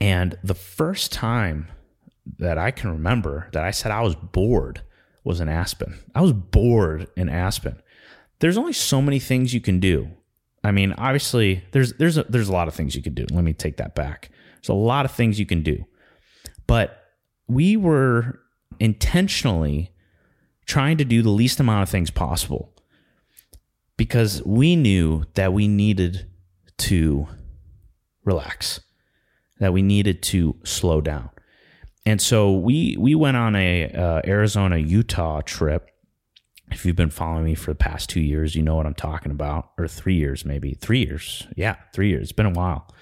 And 0.00 0.36
the 0.42 0.54
first 0.54 1.12
time 1.12 1.68
that 2.38 2.58
I 2.58 2.70
can 2.70 2.90
remember 2.90 3.48
that 3.52 3.64
I 3.64 3.70
said 3.70 3.92
I 3.92 4.02
was 4.02 4.14
bored 4.14 4.82
was 5.24 5.40
in 5.40 5.48
Aspen. 5.48 5.98
I 6.14 6.20
was 6.20 6.32
bored 6.32 7.08
in 7.16 7.28
Aspen. 7.28 7.80
There's 8.40 8.58
only 8.58 8.72
so 8.72 9.00
many 9.00 9.18
things 9.18 9.54
you 9.54 9.60
can 9.60 9.78
do. 9.78 10.10
I 10.64 10.72
mean, 10.72 10.92
obviously, 10.98 11.64
there's 11.72 11.94
there's 11.94 12.18
a, 12.18 12.24
there's 12.24 12.48
a 12.48 12.52
lot 12.52 12.68
of 12.68 12.74
things 12.74 12.94
you 12.94 13.02
could 13.02 13.14
do. 13.14 13.26
Let 13.30 13.44
me 13.44 13.52
take 13.52 13.76
that 13.76 13.94
back. 13.94 14.30
There's 14.56 14.68
a 14.68 14.74
lot 14.74 15.04
of 15.04 15.12
things 15.12 15.38
you 15.38 15.46
can 15.46 15.62
do, 15.62 15.84
but 16.66 17.04
we 17.48 17.76
were 17.76 18.40
intentionally 18.78 19.91
trying 20.66 20.96
to 20.98 21.04
do 21.04 21.22
the 21.22 21.30
least 21.30 21.60
amount 21.60 21.82
of 21.82 21.88
things 21.88 22.10
possible 22.10 22.72
because 23.96 24.42
we 24.44 24.76
knew 24.76 25.24
that 25.34 25.52
we 25.52 25.68
needed 25.68 26.26
to 26.78 27.26
relax, 28.24 28.80
that 29.58 29.72
we 29.72 29.82
needed 29.82 30.22
to 30.22 30.56
slow 30.64 31.00
down. 31.00 31.30
And 32.04 32.20
so 32.20 32.52
we 32.52 32.96
we 32.98 33.14
went 33.14 33.36
on 33.36 33.54
a 33.54 33.92
uh, 33.92 34.22
Arizona 34.24 34.76
Utah 34.78 35.40
trip. 35.42 35.88
If 36.70 36.84
you've 36.86 36.96
been 36.96 37.10
following 37.10 37.44
me 37.44 37.54
for 37.54 37.70
the 37.70 37.76
past 37.76 38.08
two 38.08 38.20
years, 38.20 38.56
you 38.56 38.62
know 38.62 38.74
what 38.74 38.86
I'm 38.86 38.94
talking 38.94 39.30
about, 39.30 39.70
or 39.78 39.86
three 39.86 40.14
years 40.14 40.44
maybe, 40.44 40.74
three 40.74 41.00
years, 41.00 41.46
yeah, 41.54 41.76
three 41.92 42.08
years. 42.08 42.22
It's 42.22 42.32
been 42.32 42.46
a 42.46 42.50
while, 42.50 42.92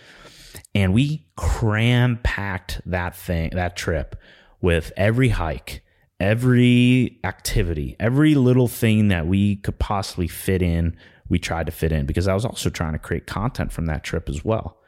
and 0.75 0.93
we 0.93 1.29
cram 1.37 2.19
packed 2.23 2.81
that 2.85 3.17
thing, 3.17 3.51
that 3.55 3.77
trip, 3.77 4.17
with 4.61 4.93
every 4.97 5.31
hike, 5.31 5.83
every 6.21 7.19
activity, 7.25 7.97
every 7.99 8.35
little 8.35 8.69
thing 8.69 9.09
that 9.09 9.27
we 9.27 9.57
could 9.57 9.79
possibly 9.79 10.29
fit 10.29 10.63
in, 10.63 10.97
we 11.29 11.39
tried 11.39 11.67
to 11.67 11.73
fit 11.73 11.93
in 11.93 12.07
because 12.07 12.29
I 12.29 12.35
was 12.35 12.45
also 12.45 12.71
trying 12.71 12.93
to 12.93 12.99
create 12.99 13.27
content 13.27 13.73
from 13.73 13.87
that 13.87 14.05
trip 14.05 14.29
as 14.29 14.45
well. 14.45 14.79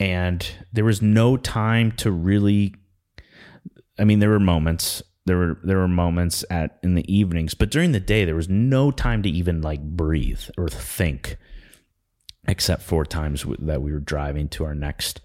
And 0.00 0.46
there 0.72 0.84
was 0.84 1.02
no 1.02 1.36
time 1.36 1.92
to 1.92 2.10
really 2.10 2.74
I 3.98 4.04
mean 4.04 4.18
there 4.18 4.30
were 4.30 4.40
moments 4.40 5.02
there 5.26 5.36
were 5.36 5.58
there 5.62 5.78
were 5.78 5.88
moments 5.88 6.44
at 6.50 6.78
in 6.82 6.94
the 6.94 7.14
evenings, 7.14 7.54
but 7.54 7.70
during 7.70 7.92
the 7.92 8.00
day 8.00 8.24
there 8.24 8.34
was 8.34 8.48
no 8.48 8.90
time 8.90 9.22
to 9.22 9.30
even 9.30 9.62
like 9.62 9.82
breathe 9.82 10.42
or 10.58 10.68
think. 10.68 11.36
except 12.46 12.82
for 12.82 13.04
times 13.04 13.44
that 13.58 13.82
we 13.82 13.92
were 13.92 14.00
driving 14.00 14.48
to 14.50 14.64
our 14.64 14.74
next 14.74 15.20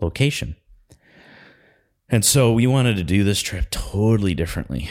location. 0.00 0.56
And 2.08 2.24
so 2.24 2.52
we 2.52 2.66
wanted 2.66 2.96
to 2.96 3.04
do 3.04 3.24
this 3.24 3.40
trip 3.40 3.70
totally 3.70 4.34
differently. 4.34 4.88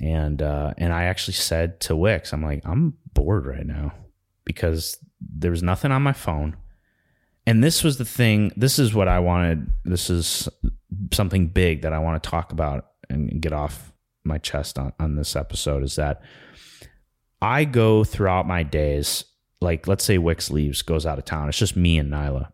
And 0.00 0.40
uh, 0.42 0.74
and 0.78 0.92
I 0.92 1.04
actually 1.04 1.34
said 1.34 1.80
to 1.80 1.96
Wix, 1.96 2.32
I'm 2.32 2.42
like, 2.42 2.62
I'm 2.64 2.94
bored 3.12 3.46
right 3.46 3.66
now 3.66 3.92
because 4.44 4.98
there 5.20 5.50
was 5.50 5.62
nothing 5.62 5.92
on 5.92 6.02
my 6.02 6.12
phone. 6.12 6.56
And 7.46 7.62
this 7.62 7.82
was 7.82 7.98
the 7.98 8.04
thing. 8.04 8.52
This 8.56 8.78
is 8.78 8.94
what 8.94 9.08
I 9.08 9.18
wanted. 9.18 9.70
This 9.84 10.10
is 10.10 10.48
something 11.12 11.48
big 11.48 11.82
that 11.82 11.92
I 11.92 11.98
want 11.98 12.22
to 12.22 12.30
talk 12.30 12.52
about 12.52 12.86
and 13.08 13.40
get 13.40 13.52
off 13.52 13.92
my 14.24 14.38
chest 14.38 14.78
on, 14.78 14.92
on 14.98 15.16
this 15.16 15.34
episode 15.34 15.82
is 15.82 15.96
that 15.96 16.22
I 17.40 17.64
go 17.64 18.04
throughout 18.04 18.46
my 18.46 18.62
days, 18.62 19.24
like 19.60 19.88
let's 19.88 20.04
say 20.04 20.18
Wix 20.18 20.50
leaves, 20.50 20.82
goes 20.82 21.04
out 21.04 21.18
of 21.18 21.24
town. 21.24 21.48
It's 21.48 21.58
just 21.58 21.76
me 21.76 21.98
and 21.98 22.12
Nyla, 22.12 22.52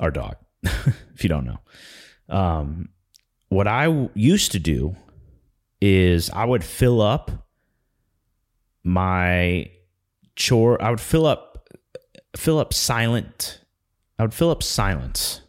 our 0.00 0.10
dog, 0.10 0.36
if 0.62 1.22
you 1.22 1.28
don't 1.28 1.46
know. 1.46 1.60
Um, 2.28 2.88
what 3.50 3.66
I 3.68 4.08
used 4.14 4.52
to 4.52 4.58
do 4.58 4.96
is 5.80 6.30
I 6.30 6.44
would 6.44 6.64
fill 6.64 7.02
up 7.02 7.30
my 8.82 9.70
chore. 10.36 10.82
I 10.82 10.90
would 10.90 11.00
fill 11.00 11.26
up, 11.26 11.68
fill 12.36 12.58
up 12.58 12.72
silent. 12.72 13.60
I 14.18 14.22
would 14.22 14.34
fill 14.34 14.50
up 14.50 14.62
silence 14.62 15.42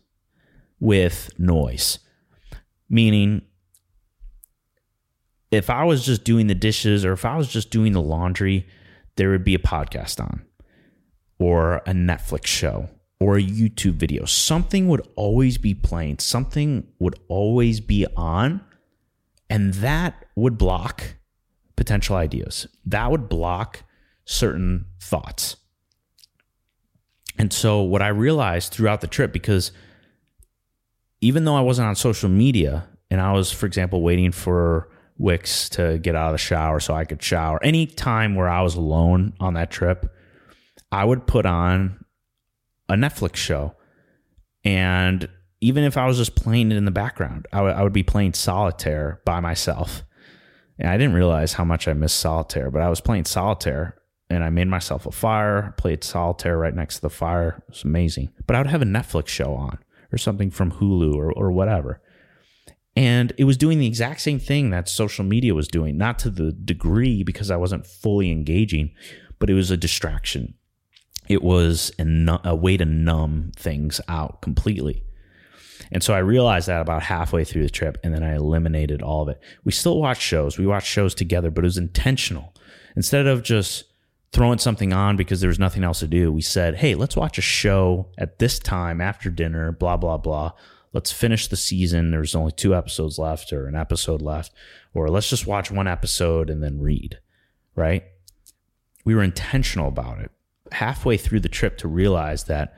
with 0.80 1.30
noise, 1.38 2.00
meaning 2.90 3.44
if 5.52 5.70
I 5.70 5.84
was 5.84 6.06
just 6.06 6.24
doing 6.24 6.48
the 6.48 6.56
dishes 6.56 7.06
or 7.06 7.12
if 7.12 7.24
I 7.24 7.38
was 7.38 7.50
just 7.50 7.70
doing 7.70 7.92
the 7.92 8.02
laundry, 8.02 8.66
there 9.16 9.30
would 9.30 9.44
be 9.44 9.54
a 9.54 9.60
podcast 9.60 10.20
on 10.20 10.44
or 11.38 11.78
a 11.86 11.92
Netflix 11.92 12.48
show 12.48 12.90
or 13.22 13.38
a 13.38 13.42
YouTube 13.42 13.94
video. 13.94 14.26
Something 14.26 14.88
would 14.88 15.08
always 15.16 15.60
be 15.60 15.76
playing, 15.76 16.18
something 16.18 16.88
would 16.98 17.14
always 17.28 17.80
be 17.80 18.08
on, 18.18 18.62
and 19.48 19.76
that 19.76 20.26
would 20.36 20.58
block 20.58 21.04
potential 21.76 22.16
ideas. 22.16 22.66
That 22.84 23.12
would 23.12 23.30
block 23.30 23.84
certain 24.26 24.88
thoughts. 25.00 25.56
And 27.38 27.54
so, 27.54 27.82
what 27.82 28.02
I 28.02 28.08
realized 28.08 28.74
throughout 28.74 29.02
the 29.02 29.08
trip, 29.08 29.32
because 29.32 29.72
even 31.22 31.46
though 31.46 31.56
I 31.56 31.62
wasn't 31.62 31.90
on 31.90 31.96
social 31.96 32.30
media 32.30 32.88
and 33.12 33.22
I 33.22 33.34
was, 33.34 33.52
for 33.52 33.68
example, 33.68 34.02
waiting 34.02 34.32
for 34.32 34.90
Wix 35.20 35.70
to 35.70 36.00
get 36.00 36.16
out 36.16 36.30
of 36.30 36.34
the 36.34 36.40
shower 36.40 36.80
so 36.80 36.96
I 36.96 37.06
could 37.06 37.22
shower. 37.22 37.64
Any 37.64 37.86
time 37.86 38.34
where 38.34 38.50
I 38.50 38.64
was 38.64 38.74
alone 38.74 39.34
on 39.40 39.54
that 39.54 39.70
trip, 39.70 40.12
I 40.92 41.06
would 41.06 41.28
put 41.28 41.46
on 41.46 42.01
a 42.92 42.96
Netflix 42.96 43.38
show. 43.38 43.76
And 44.64 45.30
even 45.62 45.84
if 45.84 45.98
I 45.98 46.06
was 46.06 46.18
just 46.18 46.36
playing 46.36 46.72
it 46.72 46.78
in 46.78 46.86
the 46.86 46.92
background, 46.92 47.48
I, 47.54 47.58
w- 47.58 47.76
I 47.76 47.84
would 47.84 47.94
be 47.94 48.04
playing 48.04 48.34
solitaire 48.34 49.22
by 49.26 49.40
myself. 49.40 50.04
And 50.78 50.90
I 50.90 50.98
didn't 50.98 51.14
realize 51.14 51.54
how 51.54 51.64
much 51.64 51.88
I 51.88 51.94
missed 51.94 52.20
solitaire, 52.20 52.70
but 52.72 52.82
I 52.82 52.90
was 52.90 53.02
playing 53.02 53.26
solitaire 53.26 53.96
and 54.30 54.44
I 54.44 54.50
made 54.50 54.68
myself 54.68 55.06
a 55.06 55.12
fire, 55.12 55.74
played 55.78 56.04
solitaire 56.04 56.58
right 56.58 56.74
next 56.74 56.96
to 56.96 57.02
the 57.02 57.10
fire. 57.10 57.64
It 57.68 57.74
was 57.74 57.84
amazing. 57.84 58.30
But 58.46 58.56
I 58.56 58.60
would 58.60 58.68
have 58.68 58.82
a 58.82 58.86
Netflix 58.86 59.28
show 59.28 59.54
on 59.54 59.78
or 60.12 60.18
something 60.18 60.52
from 60.52 60.72
Hulu 60.72 61.16
or, 61.16 61.32
or 61.32 61.52
whatever. 61.52 62.02
And 62.96 63.32
it 63.38 63.46
was 63.46 63.58
doing 63.58 63.80
the 63.80 63.88
exact 63.88 64.22
same 64.22 64.40
thing 64.40 64.70
that 64.72 64.90
social 64.90 65.24
media 65.24 65.56
was 65.56 65.68
doing, 65.68 65.98
not 65.98 66.20
to 66.20 66.30
the 66.30 66.52
degree 66.52 67.24
because 67.24 67.50
I 67.50 67.56
wasn't 67.56 67.88
fully 67.88 68.32
engaging, 68.32 68.92
but 69.40 69.50
it 69.50 69.54
was 69.54 69.72
a 69.72 69.78
distraction. 69.78 70.56
It 71.32 71.42
was 71.42 71.94
a, 71.98 72.40
a 72.44 72.54
way 72.54 72.76
to 72.76 72.84
numb 72.84 73.54
things 73.56 74.02
out 74.10 74.42
completely. 74.42 75.06
And 75.90 76.04
so 76.04 76.14
I 76.14 76.20
realized 76.20 76.68
that 76.68 76.82
about 76.82 77.04
halfway 77.04 77.46
through 77.46 77.64
the 77.64 77.70
trip, 77.70 77.98
and 78.04 78.14
then 78.14 78.22
I 78.22 78.36
eliminated 78.36 79.02
all 79.02 79.22
of 79.24 79.30
it. 79.30 79.40
We 79.64 79.72
still 79.72 79.98
watched 79.98 80.22
shows. 80.22 80.58
We 80.58 80.68
watched 80.68 80.88
shows 80.88 81.16
together, 81.16 81.50
but 81.50 81.64
it 81.64 81.68
was 81.68 81.78
intentional. 81.78 82.54
Instead 82.98 83.28
of 83.28 83.44
just 83.44 83.86
throwing 84.34 84.58
something 84.58 84.92
on 84.92 85.16
because 85.16 85.40
there 85.40 85.48
was 85.48 85.58
nothing 85.58 85.86
else 85.86 86.00
to 86.00 86.08
do, 86.08 86.34
we 86.34 86.42
said, 86.42 86.76
hey, 86.76 86.96
let's 86.96 87.16
watch 87.16 87.38
a 87.38 87.42
show 87.42 88.10
at 88.18 88.40
this 88.40 88.60
time 88.60 89.00
after 89.00 89.30
dinner, 89.30 89.72
blah, 89.72 89.96
blah, 89.96 90.18
blah 90.18 90.52
let's 90.94 91.14
finish 91.14 91.48
the 91.48 91.56
season. 91.56 92.12
There's 92.12 92.36
only 92.36 92.52
two 92.52 92.76
episodes 92.76 93.18
left 93.18 93.54
or 93.54 93.66
an 93.66 93.76
episode 93.78 94.22
left, 94.22 94.52
or 94.94 95.08
let's 95.08 95.30
just 95.30 95.48
watch 95.48 95.72
one 95.72 95.88
episode 95.88 96.50
and 96.50 96.62
then 96.62 96.82
read, 96.82 97.20
right? 97.76 98.04
We 99.06 99.16
were 99.16 99.24
intentional 99.24 99.88
about 99.88 100.20
it 100.20 100.32
halfway 100.72 101.18
through 101.18 101.40
the 101.42 101.50
trip 101.50 101.78
to 101.80 101.88
realize 101.88 102.46
that 102.46 102.76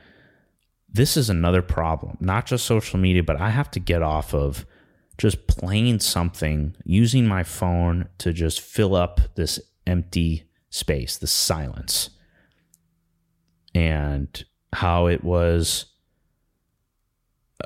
this 0.88 1.16
is 1.16 1.28
another 1.28 1.62
problem, 1.62 2.16
not 2.20 2.46
just 2.46 2.64
social 2.64 2.98
media, 2.98 3.22
but 3.22 3.40
I 3.40 3.50
have 3.50 3.70
to 3.72 3.80
get 3.80 4.02
off 4.02 4.32
of 4.32 4.64
just 5.18 5.46
playing 5.46 6.00
something, 6.00 6.76
using 6.84 7.26
my 7.26 7.42
phone 7.42 8.08
to 8.18 8.32
just 8.32 8.60
fill 8.60 8.94
up 8.94 9.20
this 9.34 9.60
empty 9.86 10.44
space, 10.70 11.16
the 11.16 11.26
silence, 11.26 12.10
and 13.74 14.44
how 14.72 15.06
it 15.06 15.22
was 15.22 15.86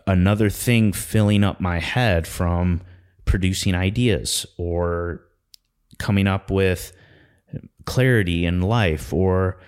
another 0.07 0.51
thing 0.51 0.93
filling 0.93 1.45
up 1.45 1.61
my 1.61 1.79
head 1.79 2.27
from 2.27 2.83
producing 3.25 3.75
ideas 3.75 4.47
or 4.57 5.23
coming 5.99 6.27
up 6.27 6.51
with 6.51 6.93
clarity 7.85 8.45
in 8.45 8.61
life 8.61 9.13
or 9.13 9.59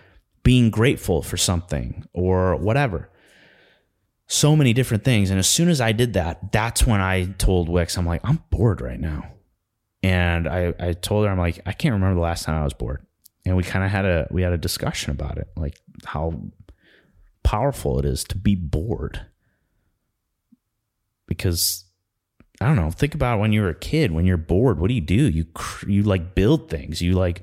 being 0.51 0.69
grateful 0.69 1.23
for 1.23 1.37
something 1.37 2.05
or 2.13 2.57
whatever. 2.57 3.09
So 4.27 4.57
many 4.57 4.73
different 4.73 5.05
things. 5.05 5.31
And 5.31 5.39
as 5.39 5.49
soon 5.49 5.69
as 5.69 5.81
I 5.81 5.93
did 5.93 6.15
that, 6.15 6.51
that's 6.51 6.85
when 6.85 7.01
I 7.01 7.27
told 7.39 7.69
Wix, 7.69 7.97
I'm 7.97 8.05
like, 8.05 8.21
I'm 8.25 8.43
bored 8.51 8.81
right 8.81 8.99
now. 8.99 9.31
And 10.03 10.49
I, 10.49 10.75
I 10.81 10.93
told 10.95 11.25
her, 11.25 11.31
I'm 11.31 11.39
like, 11.39 11.61
I 11.67 11.73
can't 11.73 11.93
remember 11.93 12.17
the 12.17 12.21
last 12.23 12.47
time 12.47 12.61
I 12.61 12.65
was 12.65 12.75
bored. 12.75 13.07
And 13.47 13.57
we 13.57 13.63
kind 13.63 13.85
of 13.85 13.93
had 13.93 14.05
a 14.05 14.27
we 14.33 14.43
had 14.43 14.53
a 14.53 14.59
discussion 14.59 15.13
about 15.13 15.39
it, 15.39 15.47
like 15.57 15.79
how 16.05 16.35
powerful 17.45 18.01
it 18.01 18.05
is 18.05 18.25
to 18.25 18.37
be 18.37 18.57
bored 18.57 19.25
because 21.29 21.85
I 22.61 22.67
don't 22.67 22.75
know. 22.75 22.91
Think 22.91 23.15
about 23.15 23.39
when 23.39 23.53
you 23.53 23.63
were 23.63 23.69
a 23.69 23.75
kid. 23.77 24.11
When 24.11 24.27
you're 24.27 24.37
bored, 24.37 24.81
what 24.81 24.89
do 24.89 24.95
you 24.95 25.01
do? 25.01 25.29
You 25.29 25.47
you 25.87 26.03
like 26.03 26.35
build 26.35 26.69
things. 26.69 27.01
You 27.01 27.13
like 27.13 27.41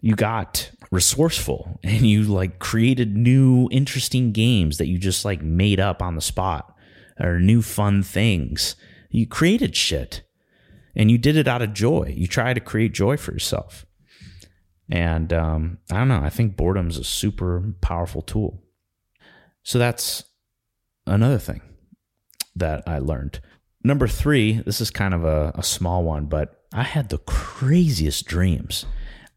you 0.00 0.14
got 0.16 0.70
resourceful 0.92 1.80
and 1.82 2.06
you 2.06 2.22
like 2.22 2.60
created 2.60 3.16
new 3.16 3.68
interesting 3.72 4.30
games 4.30 4.78
that 4.78 4.86
you 4.86 4.98
just 4.98 5.24
like 5.24 5.42
made 5.42 5.80
up 5.80 6.00
on 6.00 6.14
the 6.14 6.20
spot 6.20 6.76
or 7.18 7.40
new 7.40 7.62
fun 7.62 8.04
things. 8.04 8.76
You 9.10 9.26
created 9.26 9.74
shit 9.74 10.22
and 10.94 11.10
you 11.10 11.18
did 11.18 11.36
it 11.36 11.48
out 11.48 11.62
of 11.62 11.72
joy. 11.74 12.14
You 12.16 12.28
try 12.28 12.54
to 12.54 12.60
create 12.60 12.92
joy 12.92 13.16
for 13.16 13.32
yourself. 13.32 13.84
And 14.90 15.32
um, 15.32 15.78
I 15.90 15.96
don't 15.96 16.08
know. 16.08 16.20
I 16.22 16.28
think 16.28 16.56
boredom 16.56 16.88
is 16.88 16.98
a 16.98 17.04
super 17.04 17.74
powerful 17.80 18.20
tool. 18.20 18.62
So 19.62 19.78
that's 19.78 20.24
another 21.06 21.38
thing 21.38 21.62
that 22.54 22.82
I 22.86 22.98
learned. 22.98 23.40
Number 23.84 24.06
three, 24.06 24.60
this 24.60 24.80
is 24.80 24.90
kind 24.90 25.14
of 25.14 25.24
a, 25.24 25.52
a 25.54 25.62
small 25.62 26.04
one, 26.04 26.26
but 26.26 26.62
I 26.74 26.82
had 26.82 27.08
the 27.08 27.18
craziest 27.18 28.26
dreams. 28.26 28.84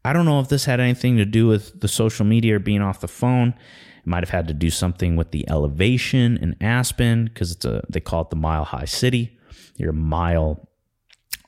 I 0.06 0.12
don't 0.12 0.24
know 0.24 0.38
if 0.38 0.48
this 0.48 0.66
had 0.66 0.78
anything 0.78 1.16
to 1.16 1.24
do 1.24 1.48
with 1.48 1.80
the 1.80 1.88
social 1.88 2.24
media 2.24 2.54
or 2.54 2.58
being 2.60 2.80
off 2.80 3.00
the 3.00 3.08
phone. 3.08 3.48
It 3.48 4.06
might 4.06 4.22
have 4.22 4.30
had 4.30 4.46
to 4.46 4.54
do 4.54 4.70
something 4.70 5.16
with 5.16 5.32
the 5.32 5.48
elevation 5.50 6.36
in 6.36 6.54
Aspen 6.60 7.24
because 7.24 7.50
it's 7.50 7.64
a 7.64 7.82
they 7.88 7.98
call 7.98 8.22
it 8.22 8.30
the 8.30 8.36
mile 8.36 8.64
high 8.64 8.84
city. 8.84 9.36
You're 9.76 9.90
a 9.90 9.94
mile 9.94 10.68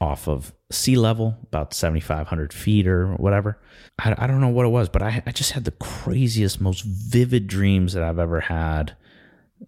off 0.00 0.26
of 0.26 0.52
sea 0.72 0.96
level, 0.96 1.36
about 1.44 1.72
7,500 1.72 2.52
feet 2.52 2.88
or 2.88 3.14
whatever. 3.14 3.60
I, 3.96 4.16
I 4.18 4.26
don't 4.26 4.40
know 4.40 4.48
what 4.48 4.66
it 4.66 4.70
was, 4.70 4.88
but 4.88 5.02
I, 5.02 5.22
I 5.24 5.30
just 5.30 5.52
had 5.52 5.64
the 5.64 5.70
craziest, 5.70 6.60
most 6.60 6.82
vivid 6.82 7.46
dreams 7.46 7.92
that 7.92 8.02
I've 8.02 8.18
ever 8.18 8.40
had 8.40 8.96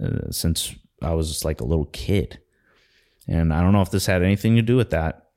uh, 0.03 0.33
since 0.33 0.75
I 1.01 1.15
was 1.15 1.45
like 1.45 1.61
a 1.61 1.65
little 1.65 1.87
kid. 1.87 2.41
And 3.29 3.53
I 3.53 3.63
don't 3.63 3.73
know 3.73 3.83
if 3.83 3.93
this 3.93 4.07
had 4.07 4.25
anything 4.25 4.57
to 4.57 4.63
do 4.63 4.77
with 4.77 4.91
that. 4.91 5.29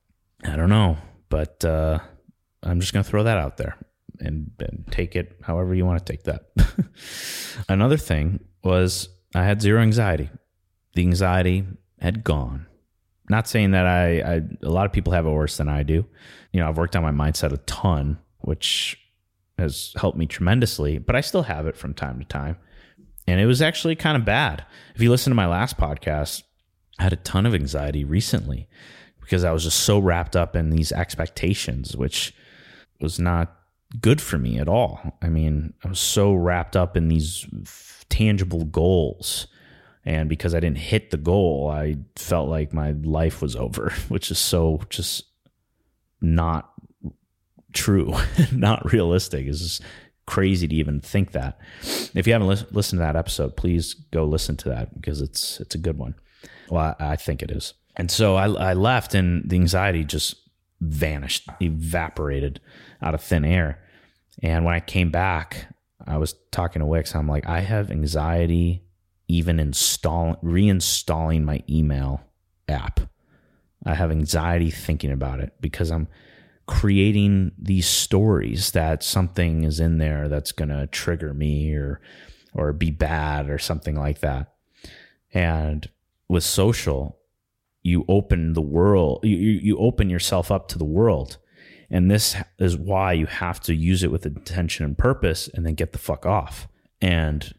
I 0.42 0.56
don't 0.56 0.68
know, 0.68 0.98
but 1.28 1.64
uh, 1.64 2.00
I'm 2.64 2.80
just 2.80 2.92
going 2.92 3.04
to 3.04 3.10
throw 3.10 3.22
that 3.24 3.38
out 3.38 3.56
there 3.56 3.76
and, 4.20 4.50
and 4.58 4.84
take 4.90 5.16
it 5.16 5.36
however 5.42 5.74
you 5.74 5.84
want 5.84 6.04
to 6.04 6.12
take 6.12 6.24
that. 6.24 6.46
Another 7.68 7.96
thing 7.96 8.40
was 8.62 9.08
I 9.34 9.44
had 9.44 9.60
zero 9.60 9.82
anxiety. 9.82 10.30
The 10.94 11.02
anxiety 11.02 11.64
had 12.00 12.24
gone. 12.24 12.66
Not 13.28 13.48
saying 13.48 13.72
that 13.72 13.86
I, 13.86 14.20
I, 14.20 14.42
a 14.62 14.70
lot 14.70 14.86
of 14.86 14.92
people 14.92 15.12
have 15.12 15.26
it 15.26 15.30
worse 15.30 15.56
than 15.56 15.68
I 15.68 15.82
do. 15.82 16.04
You 16.52 16.60
know, 16.60 16.68
I've 16.68 16.76
worked 16.76 16.94
on 16.94 17.02
my 17.02 17.10
mindset 17.10 17.52
a 17.52 17.58
ton, 17.58 18.18
which 18.38 18.98
has 19.58 19.94
helped 19.96 20.18
me 20.18 20.26
tremendously, 20.26 20.98
but 20.98 21.16
I 21.16 21.20
still 21.20 21.44
have 21.44 21.66
it 21.66 21.76
from 21.76 21.94
time 21.94 22.18
to 22.18 22.24
time. 22.26 22.56
And 23.26 23.40
it 23.40 23.46
was 23.46 23.62
actually 23.62 23.96
kind 23.96 24.16
of 24.16 24.24
bad. 24.24 24.64
If 24.94 25.00
you 25.00 25.10
listen 25.10 25.30
to 25.30 25.36
my 25.36 25.46
last 25.46 25.78
podcast, 25.78 26.42
I 26.98 27.04
had 27.04 27.12
a 27.12 27.16
ton 27.16 27.46
of 27.46 27.54
anxiety 27.54 28.04
recently 28.04 28.68
because 29.20 29.42
I 29.42 29.52
was 29.52 29.64
just 29.64 29.80
so 29.80 29.98
wrapped 29.98 30.36
up 30.36 30.54
in 30.54 30.70
these 30.70 30.92
expectations, 30.92 31.96
which 31.96 32.34
was 33.04 33.20
not 33.20 33.54
good 34.00 34.20
for 34.20 34.38
me 34.38 34.58
at 34.58 34.68
all. 34.68 35.00
I 35.22 35.28
mean, 35.28 35.74
I 35.84 35.88
was 35.88 36.00
so 36.00 36.34
wrapped 36.34 36.76
up 36.76 36.96
in 36.96 37.08
these 37.08 37.46
tangible 38.08 38.64
goals. 38.64 39.46
And 40.04 40.28
because 40.28 40.54
I 40.54 40.60
didn't 40.60 40.78
hit 40.78 41.10
the 41.10 41.16
goal, 41.16 41.70
I 41.70 41.96
felt 42.16 42.48
like 42.48 42.72
my 42.72 42.90
life 42.90 43.40
was 43.40 43.54
over, 43.56 43.90
which 44.08 44.30
is 44.30 44.38
so 44.38 44.80
just 44.90 45.24
not 46.20 46.72
true, 47.72 48.14
not 48.52 48.92
realistic. 48.92 49.46
It's 49.46 49.60
just 49.60 49.82
crazy 50.26 50.66
to 50.66 50.74
even 50.74 51.00
think 51.00 51.32
that. 51.32 51.58
If 52.14 52.26
you 52.26 52.32
haven't 52.32 52.48
li- 52.48 52.66
listened 52.72 52.98
to 52.98 53.04
that 53.04 53.16
episode, 53.16 53.56
please 53.56 53.94
go 53.94 54.24
listen 54.24 54.56
to 54.58 54.70
that 54.70 54.94
because 54.94 55.20
it's 55.20 55.60
it's 55.60 55.74
a 55.74 55.78
good 55.78 55.98
one. 55.98 56.14
Well, 56.68 56.96
I, 56.98 57.12
I 57.12 57.16
think 57.16 57.42
it 57.42 57.50
is. 57.50 57.74
And 57.96 58.10
so 58.10 58.34
I, 58.34 58.48
I 58.48 58.72
left, 58.74 59.14
and 59.14 59.48
the 59.48 59.56
anxiety 59.56 60.04
just 60.04 60.36
vanished, 60.84 61.48
evaporated 61.60 62.60
out 63.02 63.14
of 63.14 63.22
thin 63.22 63.44
air. 63.44 63.82
And 64.42 64.64
when 64.64 64.74
I 64.74 64.80
came 64.80 65.10
back, 65.10 65.68
I 66.06 66.18
was 66.18 66.34
talking 66.50 66.80
to 66.80 66.86
Wix. 66.86 67.14
I'm 67.14 67.28
like, 67.28 67.46
I 67.46 67.60
have 67.60 67.90
anxiety 67.90 68.84
even 69.28 69.58
install 69.58 70.36
reinstalling 70.42 71.44
my 71.44 71.62
email 71.68 72.20
app. 72.68 73.00
I 73.86 73.94
have 73.94 74.10
anxiety 74.10 74.70
thinking 74.70 75.12
about 75.12 75.40
it 75.40 75.54
because 75.60 75.90
I'm 75.90 76.08
creating 76.66 77.52
these 77.58 77.86
stories 77.86 78.72
that 78.72 79.02
something 79.02 79.64
is 79.64 79.80
in 79.80 79.98
there 79.98 80.28
that's 80.28 80.52
going 80.52 80.70
to 80.70 80.86
trigger 80.86 81.34
me 81.34 81.74
or 81.74 82.00
or 82.54 82.72
be 82.72 82.90
bad 82.90 83.50
or 83.50 83.58
something 83.58 83.96
like 83.96 84.20
that. 84.20 84.54
And 85.32 85.88
with 86.28 86.44
social, 86.44 87.18
you 87.84 88.04
open 88.08 88.54
the 88.54 88.62
world, 88.62 89.20
you, 89.22 89.36
you 89.36 89.78
open 89.78 90.10
yourself 90.10 90.50
up 90.50 90.66
to 90.68 90.78
the 90.78 90.84
world. 90.84 91.36
And 91.90 92.10
this 92.10 92.34
is 92.58 92.76
why 92.76 93.12
you 93.12 93.26
have 93.26 93.60
to 93.60 93.74
use 93.74 94.02
it 94.02 94.10
with 94.10 94.26
intention 94.26 94.84
and 94.84 94.98
purpose 94.98 95.48
and 95.54 95.64
then 95.64 95.74
get 95.74 95.92
the 95.92 95.98
fuck 95.98 96.26
off. 96.26 96.66
And 97.00 97.54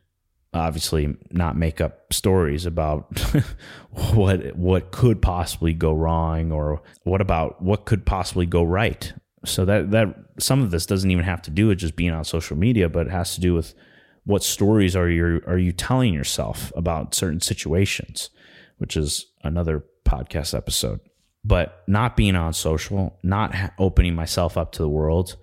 obviously 0.51 1.15
not 1.31 1.57
make 1.57 1.79
up 1.79 2.11
stories 2.11 2.65
about 2.65 3.19
what 4.13 4.55
what 4.55 4.91
could 4.91 5.21
possibly 5.21 5.73
go 5.73 5.93
wrong 5.93 6.51
or 6.51 6.81
what 7.03 7.21
about 7.21 7.61
what 7.61 7.85
could 7.85 8.05
possibly 8.05 8.45
go 8.45 8.63
right. 8.63 9.13
So 9.45 9.63
that 9.65 9.91
that 9.91 10.15
some 10.39 10.63
of 10.63 10.71
this 10.71 10.85
doesn't 10.85 11.11
even 11.11 11.25
have 11.25 11.41
to 11.43 11.51
do 11.51 11.67
with 11.67 11.77
just 11.77 11.95
being 11.95 12.11
on 12.11 12.23
social 12.23 12.57
media, 12.57 12.89
but 12.89 13.07
it 13.07 13.11
has 13.11 13.35
to 13.35 13.41
do 13.41 13.53
with 13.53 13.75
what 14.23 14.43
stories 14.43 14.95
are 14.95 15.09
you 15.09 15.41
are 15.45 15.59
you 15.59 15.71
telling 15.71 16.13
yourself 16.13 16.71
about 16.75 17.13
certain 17.13 17.41
situations, 17.41 18.31
which 18.79 18.97
is 18.97 19.27
another 19.43 19.83
podcast 20.05 20.55
episode. 20.55 20.99
But 21.43 21.83
not 21.87 22.15
being 22.17 22.35
on 22.35 22.53
social, 22.53 23.19
not 23.21 23.53
opening 23.77 24.15
myself 24.15 24.57
up 24.57 24.71
to 24.73 24.81
the 24.81 24.89
world, 24.89 25.35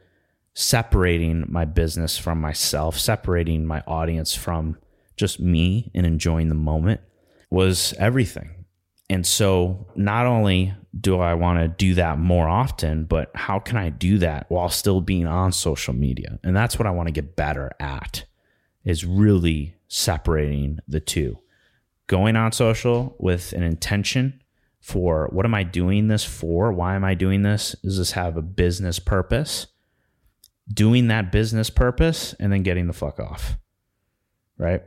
separating 0.55 1.45
my 1.49 1.65
business 1.65 2.19
from 2.19 2.41
myself, 2.41 2.99
separating 2.99 3.67
my 3.67 3.83
audience 3.87 4.35
from 4.35 4.79
just 5.17 5.39
me 5.39 5.91
and 5.95 6.05
enjoying 6.05 6.49
the 6.49 6.55
moment 6.55 7.01
was 7.51 7.95
everything. 7.99 8.65
And 9.09 9.27
so 9.27 9.87
not 9.95 10.27
only 10.27 10.75
do 10.99 11.21
I 11.21 11.35
want 11.35 11.61
to 11.61 11.69
do 11.69 11.95
that 11.95 12.19
more 12.19 12.49
often, 12.49 13.05
but 13.05 13.31
how 13.35 13.59
can 13.59 13.77
I 13.77 13.91
do 13.91 14.19
that 14.19 14.47
while 14.49 14.69
still 14.69 15.01
being 15.01 15.27
on 15.27 15.53
social 15.53 15.95
media? 15.95 16.39
And 16.43 16.57
that's 16.57 16.79
what 16.79 16.87
I 16.87 16.91
want 16.91 17.09
to 17.09 17.13
get 17.13 17.37
better 17.37 17.73
at 17.79 18.25
is 18.85 19.05
really 19.05 19.77
separating 19.89 20.81
the 20.89 21.01
two. 21.01 21.39
Going 22.07 22.37
on 22.37 22.53
social 22.53 23.15
with 23.19 23.53
an 23.53 23.63
intention 23.63 24.42
for 24.83 25.29
what 25.31 25.47
am 25.47 25.55
I 25.55 25.63
doing 25.63 26.09
this 26.09 26.25
for? 26.25 26.73
Why 26.73 26.97
am 26.97 27.05
I 27.05 27.15
doing 27.15 27.43
this? 27.43 27.75
Does 27.83 27.99
this 27.99 28.13
have 28.13 28.37
a 28.37 28.43
business 28.43 28.99
purpose? 28.99 29.69
Doing 30.73 31.07
that 31.09 31.33
business 31.33 31.71
purpose 31.71 32.35
and 32.39 32.53
then 32.53 32.65
getting 32.65 32.89
the 32.89 32.93
fuck 32.93 33.21
off. 33.21 33.57
Right? 34.59 34.83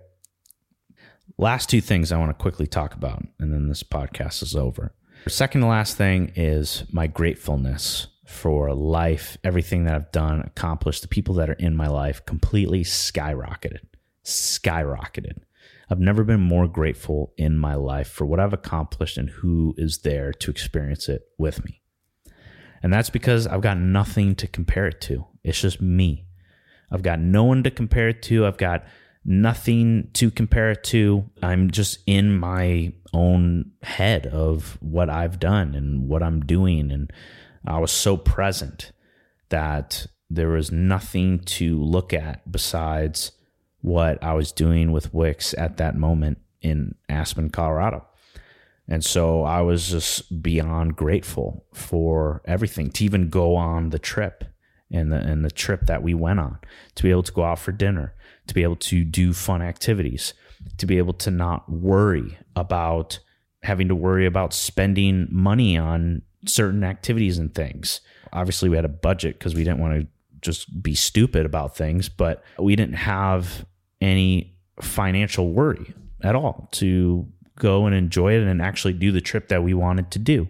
Last 1.37 1.69
two 1.69 1.81
things 1.81 2.11
I 2.11 2.17
want 2.17 2.29
to 2.29 2.41
quickly 2.41 2.67
talk 2.67 2.93
about, 2.93 3.23
and 3.39 3.51
then 3.51 3.67
this 3.67 3.83
podcast 3.83 4.43
is 4.43 4.55
over. 4.55 4.93
Second 5.27 5.61
to 5.61 5.67
last 5.67 5.97
thing 5.97 6.31
is 6.35 6.83
my 6.91 7.07
gratefulness 7.07 8.07
for 8.25 8.73
life, 8.73 9.37
everything 9.43 9.85
that 9.85 9.95
I've 9.95 10.11
done, 10.11 10.41
accomplished, 10.41 11.01
the 11.01 11.07
people 11.07 11.35
that 11.35 11.49
are 11.49 11.53
in 11.53 11.75
my 11.75 11.87
life 11.87 12.25
completely 12.25 12.83
skyrocketed. 12.83 13.79
Skyrocketed. 14.23 15.39
I've 15.89 15.99
never 15.99 16.23
been 16.23 16.41
more 16.41 16.67
grateful 16.67 17.33
in 17.37 17.57
my 17.57 17.75
life 17.75 18.07
for 18.07 18.25
what 18.25 18.39
I've 18.39 18.53
accomplished 18.53 19.17
and 19.17 19.29
who 19.29 19.73
is 19.77 19.99
there 19.99 20.31
to 20.33 20.51
experience 20.51 21.07
it 21.07 21.23
with 21.37 21.63
me. 21.63 21.81
And 22.81 22.93
that's 22.93 23.09
because 23.09 23.47
I've 23.47 23.61
got 23.61 23.77
nothing 23.77 24.35
to 24.35 24.47
compare 24.47 24.87
it 24.87 25.01
to. 25.01 25.25
It's 25.43 25.61
just 25.61 25.81
me. 25.81 26.25
I've 26.91 27.03
got 27.03 27.19
no 27.19 27.43
one 27.43 27.63
to 27.63 27.71
compare 27.71 28.09
it 28.09 28.21
to. 28.23 28.45
I've 28.45 28.57
got 28.57 28.85
nothing 29.23 30.09
to 30.13 30.29
compare 30.29 30.71
it 30.71 30.83
to. 30.85 31.29
I'm 31.41 31.71
just 31.71 31.99
in 32.05 32.37
my 32.37 32.93
own 33.13 33.71
head 33.81 34.27
of 34.27 34.77
what 34.81 35.09
I've 35.09 35.39
done 35.39 35.73
and 35.73 36.07
what 36.07 36.21
I'm 36.21 36.41
doing. 36.41 36.91
And 36.91 37.11
I 37.65 37.79
was 37.79 37.91
so 37.91 38.17
present 38.17 38.91
that 39.49 40.05
there 40.29 40.49
was 40.49 40.71
nothing 40.71 41.39
to 41.39 41.81
look 41.81 42.13
at 42.13 42.51
besides 42.51 43.31
what 43.85 44.21
I 44.23 44.33
was 44.33 44.51
doing 44.51 44.91
with 44.91 45.13
Wix 45.13 45.53
at 45.59 45.77
that 45.77 45.95
moment 45.95 46.39
in 46.59 46.95
Aspen, 47.07 47.51
Colorado. 47.51 48.03
And 48.87 49.05
so 49.05 49.43
I 49.43 49.61
was 49.61 49.89
just 49.89 50.41
beyond 50.41 50.95
grateful 50.95 51.65
for 51.71 52.41
everything 52.45 52.89
to 52.91 53.05
even 53.05 53.29
go 53.29 53.55
on 53.55 53.91
the 53.91 53.99
trip 53.99 54.43
and 54.91 55.11
the 55.11 55.17
and 55.17 55.45
the 55.45 55.51
trip 55.51 55.85
that 55.85 56.01
we 56.01 56.13
went 56.15 56.39
on, 56.39 56.57
to 56.95 57.03
be 57.03 57.11
able 57.11 57.23
to 57.23 57.31
go 57.31 57.43
out 57.43 57.59
for 57.59 57.71
dinner, 57.71 58.15
to 58.47 58.55
be 58.55 58.63
able 58.63 58.75
to 58.75 59.03
do 59.03 59.33
fun 59.33 59.61
activities, 59.61 60.33
to 60.77 60.87
be 60.87 60.97
able 60.97 61.13
to 61.13 61.29
not 61.29 61.71
worry 61.71 62.37
about 62.55 63.19
having 63.63 63.87
to 63.87 63.95
worry 63.95 64.25
about 64.25 64.53
spending 64.53 65.27
money 65.29 65.77
on 65.77 66.23
certain 66.47 66.83
activities 66.83 67.37
and 67.37 67.53
things. 67.53 68.01
Obviously, 68.33 68.69
we 68.69 68.75
had 68.75 68.85
a 68.85 68.89
budget 68.89 69.37
because 69.37 69.53
we 69.55 69.63
didn't 69.63 69.79
want 69.79 70.01
to 70.01 70.07
just 70.41 70.81
be 70.81 70.93
stupid 70.95 71.45
about 71.45 71.75
things, 71.75 72.09
but 72.09 72.43
we 72.59 72.75
didn't 72.75 72.95
have 72.95 73.65
any 74.05 74.55
financial 74.81 75.51
worry 75.51 75.93
at 76.21 76.35
all 76.35 76.69
to 76.71 77.27
go 77.57 77.85
and 77.85 77.95
enjoy 77.95 78.33
it 78.33 78.43
and 78.43 78.61
actually 78.61 78.93
do 78.93 79.11
the 79.11 79.21
trip 79.21 79.47
that 79.47 79.63
we 79.63 79.73
wanted 79.73 80.11
to 80.11 80.19
do. 80.19 80.47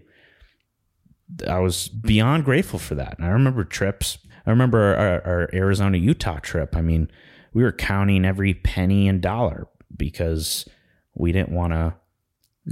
I 1.47 1.59
was 1.59 1.87
beyond 1.87 2.45
grateful 2.45 2.79
for 2.79 2.95
that. 2.95 3.17
And 3.17 3.25
I 3.25 3.31
remember 3.31 3.63
trips. 3.63 4.17
I 4.45 4.51
remember 4.51 4.95
our, 4.95 5.25
our 5.25 5.49
Arizona 5.53 5.97
Utah 5.97 6.39
trip. 6.39 6.75
I 6.75 6.81
mean, 6.81 7.09
we 7.53 7.63
were 7.63 7.71
counting 7.71 8.25
every 8.25 8.53
penny 8.53 9.07
and 9.07 9.21
dollar 9.21 9.67
because 9.95 10.67
we 11.15 11.31
didn't 11.31 11.55
want 11.55 11.73
to 11.73 11.95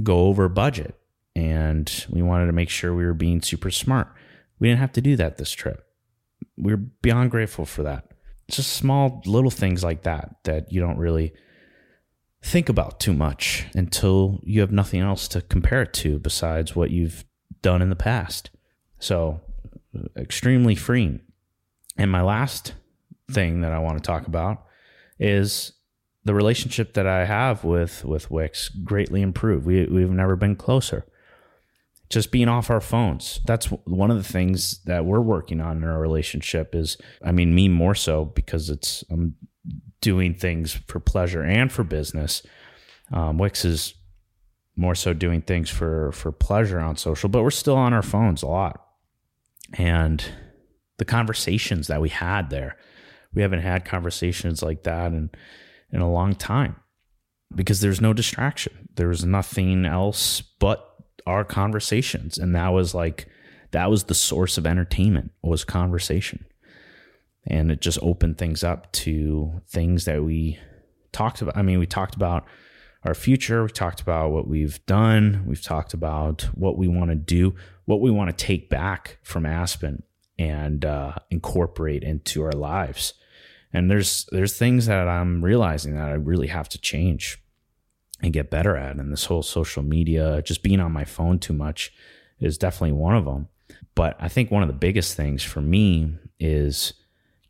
go 0.02 0.26
over 0.26 0.48
budget 0.48 0.94
and 1.34 2.06
we 2.10 2.22
wanted 2.22 2.46
to 2.46 2.52
make 2.52 2.68
sure 2.68 2.94
we 2.94 3.04
were 3.04 3.14
being 3.14 3.42
super 3.42 3.70
smart. 3.70 4.08
We 4.58 4.68
didn't 4.68 4.80
have 4.80 4.92
to 4.92 5.00
do 5.00 5.16
that 5.16 5.36
this 5.36 5.50
trip. 5.50 5.84
We 6.56 6.72
are 6.72 6.76
beyond 6.76 7.30
grateful 7.30 7.64
for 7.64 7.82
that. 7.82 8.13
Just 8.48 8.72
small 8.74 9.22
little 9.24 9.50
things 9.50 9.82
like 9.82 10.02
that 10.02 10.36
that 10.44 10.72
you 10.72 10.80
don't 10.80 10.98
really 10.98 11.32
think 12.42 12.68
about 12.68 13.00
too 13.00 13.14
much 13.14 13.66
until 13.74 14.38
you 14.42 14.60
have 14.60 14.70
nothing 14.70 15.00
else 15.00 15.26
to 15.28 15.40
compare 15.40 15.82
it 15.82 15.94
to 15.94 16.18
besides 16.18 16.76
what 16.76 16.90
you've 16.90 17.24
done 17.62 17.80
in 17.80 17.88
the 17.88 17.96
past. 17.96 18.50
So, 18.98 19.40
extremely 20.16 20.74
freeing. 20.74 21.20
And 21.96 22.10
my 22.10 22.22
last 22.22 22.74
thing 23.30 23.62
that 23.62 23.72
I 23.72 23.78
want 23.78 23.96
to 23.96 24.06
talk 24.06 24.26
about 24.26 24.64
is 25.18 25.72
the 26.24 26.34
relationship 26.34 26.94
that 26.94 27.06
I 27.06 27.24
have 27.24 27.64
with 27.64 28.04
with 28.04 28.30
Wix 28.30 28.68
greatly 28.68 29.22
improved. 29.22 29.66
We 29.66 29.86
we've 29.86 30.10
never 30.10 30.36
been 30.36 30.56
closer. 30.56 31.06
Just 32.14 32.30
being 32.30 32.48
off 32.48 32.70
our 32.70 32.80
phones. 32.80 33.40
That's 33.44 33.66
one 33.66 34.10
of 34.10 34.16
the 34.16 34.32
things 34.32 34.78
that 34.84 35.04
we're 35.04 35.20
working 35.20 35.60
on 35.60 35.78
in 35.78 35.84
our 35.84 36.00
relationship 36.00 36.74
is 36.74 36.96
I 37.22 37.32
mean 37.32 37.54
me 37.54 37.68
more 37.68 37.94
so 37.94 38.24
because 38.24 38.70
it's 38.70 39.02
I'm 39.10 39.34
doing 40.00 40.34
things 40.34 40.80
for 40.86 41.00
pleasure 41.00 41.42
and 41.42 41.72
for 41.72 41.82
business. 41.82 42.42
Um, 43.12 43.38
Wix 43.38 43.64
is 43.64 43.94
more 44.76 44.94
so 44.94 45.12
doing 45.12 45.42
things 45.42 45.68
for 45.70 46.12
for 46.12 46.30
pleasure 46.32 46.78
on 46.78 46.96
social, 46.96 47.28
but 47.28 47.42
we're 47.42 47.50
still 47.50 47.76
on 47.76 47.92
our 47.92 48.02
phones 48.02 48.42
a 48.42 48.46
lot. 48.46 48.86
And 49.74 50.24
the 50.98 51.04
conversations 51.04 51.88
that 51.88 52.00
we 52.00 52.08
had 52.08 52.50
there 52.50 52.76
we 53.34 53.42
haven't 53.42 53.60
had 53.60 53.84
conversations 53.84 54.62
like 54.62 54.84
that 54.84 55.12
in 55.12 55.30
in 55.90 56.00
a 56.00 56.10
long 56.10 56.34
time 56.34 56.76
because 57.54 57.80
there's 57.80 58.00
no 58.00 58.12
distraction. 58.12 58.88
There's 58.94 59.24
nothing 59.24 59.84
else 59.84 60.40
but 60.40 60.93
our 61.26 61.44
conversations, 61.44 62.38
and 62.38 62.54
that 62.54 62.68
was 62.68 62.94
like 62.94 63.28
that 63.70 63.90
was 63.90 64.04
the 64.04 64.14
source 64.14 64.56
of 64.58 64.66
entertainment 64.66 65.32
was 65.42 65.64
conversation, 65.64 66.44
and 67.46 67.70
it 67.70 67.80
just 67.80 67.98
opened 68.02 68.38
things 68.38 68.62
up 68.62 68.90
to 68.92 69.62
things 69.68 70.04
that 70.04 70.22
we 70.22 70.58
talked 71.12 71.42
about. 71.42 71.56
I 71.56 71.62
mean, 71.62 71.78
we 71.78 71.86
talked 71.86 72.14
about 72.14 72.44
our 73.04 73.14
future. 73.14 73.62
We 73.62 73.70
talked 73.70 74.00
about 74.00 74.30
what 74.30 74.48
we've 74.48 74.84
done. 74.86 75.44
We've 75.46 75.62
talked 75.62 75.94
about 75.94 76.42
what 76.54 76.76
we 76.76 76.88
want 76.88 77.10
to 77.10 77.16
do, 77.16 77.54
what 77.84 78.00
we 78.00 78.10
want 78.10 78.30
to 78.30 78.44
take 78.44 78.70
back 78.70 79.18
from 79.22 79.46
Aspen 79.46 80.02
and 80.38 80.84
uh, 80.84 81.14
incorporate 81.30 82.02
into 82.02 82.42
our 82.42 82.52
lives. 82.52 83.14
And 83.72 83.90
there's 83.90 84.26
there's 84.30 84.56
things 84.56 84.86
that 84.86 85.08
I'm 85.08 85.44
realizing 85.44 85.94
that 85.94 86.08
I 86.08 86.14
really 86.14 86.46
have 86.46 86.68
to 86.70 86.78
change 86.78 87.42
and 88.24 88.32
get 88.32 88.50
better 88.50 88.76
at. 88.76 88.96
And 88.96 89.12
this 89.12 89.26
whole 89.26 89.42
social 89.42 89.82
media, 89.82 90.42
just 90.42 90.62
being 90.62 90.80
on 90.80 90.92
my 90.92 91.04
phone 91.04 91.38
too 91.38 91.52
much, 91.52 91.92
is 92.40 92.56
definitely 92.56 92.92
one 92.92 93.14
of 93.14 93.26
them. 93.26 93.48
But 93.94 94.16
I 94.18 94.28
think 94.28 94.50
one 94.50 94.62
of 94.62 94.68
the 94.68 94.74
biggest 94.74 95.14
things 95.14 95.42
for 95.42 95.60
me 95.60 96.16
is 96.40 96.94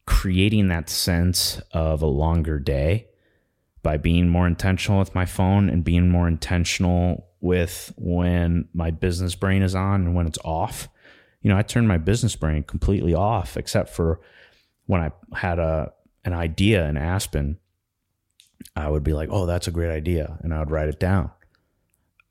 creating 0.05 0.69
that 0.69 0.91
sense 0.91 1.61
of 1.73 2.03
a 2.03 2.07
longer 2.07 2.59
day 2.59 3.07
by 3.83 3.97
being 3.97 4.29
more 4.29 4.47
intentional 4.47 4.99
with 4.99 5.15
my 5.15 5.25
phone 5.25 5.69
and 5.71 5.85
being 5.85 6.09
more 6.09 6.27
intentional 6.27 7.29
with 7.41 7.93
when 7.97 8.69
my 8.75 8.91
business 8.91 9.35
brain 9.35 9.63
is 9.63 9.75
on 9.75 10.03
and 10.03 10.15
when 10.15 10.27
it's 10.27 10.39
off. 10.45 10.89
You 11.41 11.51
know, 11.51 11.57
I 11.57 11.63
turn 11.63 11.87
my 11.87 11.99
business 11.99 12.35
brain 12.35 12.65
completely 12.65 13.15
off 13.15 13.57
except 13.57 13.91
for 13.91 14.21
when 14.87 15.01
I 15.01 15.13
had 15.37 15.59
a 15.59 15.93
an 16.25 16.33
idea 16.33 16.87
in 16.89 16.97
Aspen. 16.97 17.59
I 18.77 18.89
would 18.89 19.05
be 19.05 19.13
like, 19.13 19.29
"Oh, 19.31 19.47
that's 19.47 19.69
a 19.69 19.73
great 19.73 19.91
idea," 19.91 20.39
and 20.43 20.53
I 20.53 20.59
would 20.59 20.71
write 20.71 20.89
it 20.89 21.01
down. 21.01 21.31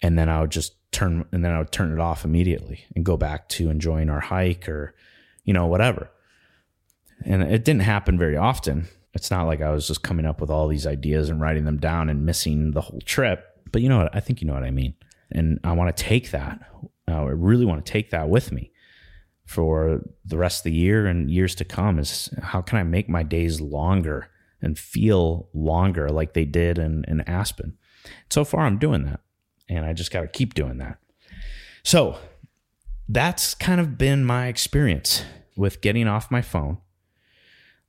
And 0.01 0.17
then 0.17 0.29
I 0.29 0.41
would 0.41 0.51
just 0.51 0.75
turn 0.91 1.25
and 1.31 1.43
then 1.43 1.51
I 1.51 1.59
would 1.59 1.71
turn 1.71 1.93
it 1.93 1.99
off 1.99 2.25
immediately 2.25 2.85
and 2.95 3.05
go 3.05 3.17
back 3.17 3.49
to 3.49 3.69
enjoying 3.69 4.09
our 4.09 4.19
hike 4.19 4.67
or 4.67 4.93
you 5.43 5.53
know, 5.53 5.67
whatever. 5.67 6.09
And 7.25 7.43
it 7.43 7.63
didn't 7.63 7.81
happen 7.81 8.17
very 8.17 8.37
often. 8.37 8.87
It's 9.13 9.29
not 9.29 9.45
like 9.45 9.61
I 9.61 9.69
was 9.69 9.87
just 9.87 10.03
coming 10.03 10.25
up 10.25 10.41
with 10.41 10.49
all 10.49 10.67
these 10.67 10.87
ideas 10.87 11.29
and 11.29 11.39
writing 11.39 11.65
them 11.65 11.77
down 11.77 12.09
and 12.09 12.25
missing 12.25 12.71
the 12.71 12.81
whole 12.81 13.01
trip. 13.01 13.45
But 13.71 13.81
you 13.81 13.89
know 13.89 13.99
what? 13.99 14.15
I 14.15 14.19
think 14.19 14.41
you 14.41 14.47
know 14.47 14.53
what 14.53 14.63
I 14.63 14.71
mean. 14.71 14.95
And 15.31 15.59
I 15.63 15.73
want 15.73 15.95
to 15.95 16.03
take 16.03 16.31
that. 16.31 16.59
Uh, 17.07 17.23
I 17.23 17.29
really 17.29 17.65
want 17.65 17.85
to 17.85 17.91
take 17.91 18.11
that 18.11 18.29
with 18.29 18.51
me 18.51 18.71
for 19.45 20.01
the 20.25 20.37
rest 20.37 20.61
of 20.61 20.63
the 20.65 20.77
year 20.77 21.05
and 21.05 21.29
years 21.29 21.53
to 21.55 21.65
come 21.65 21.99
is 21.99 22.29
how 22.41 22.61
can 22.61 22.77
I 22.77 22.83
make 22.83 23.09
my 23.09 23.23
days 23.23 23.59
longer 23.59 24.29
and 24.63 24.79
feel 24.79 25.49
longer 25.53 26.09
like 26.09 26.33
they 26.33 26.45
did 26.45 26.79
in, 26.79 27.05
in 27.07 27.21
Aspen? 27.21 27.77
So 28.29 28.43
far, 28.43 28.61
I'm 28.61 28.79
doing 28.79 29.03
that. 29.05 29.19
And 29.69 29.85
I 29.85 29.93
just 29.93 30.11
got 30.11 30.21
to 30.21 30.27
keep 30.27 30.53
doing 30.53 30.77
that. 30.79 30.97
So 31.83 32.17
that's 33.07 33.53
kind 33.53 33.79
of 33.79 33.97
been 33.97 34.25
my 34.25 34.47
experience 34.47 35.23
with 35.55 35.81
getting 35.81 36.07
off 36.07 36.31
my 36.31 36.41
phone 36.41 36.79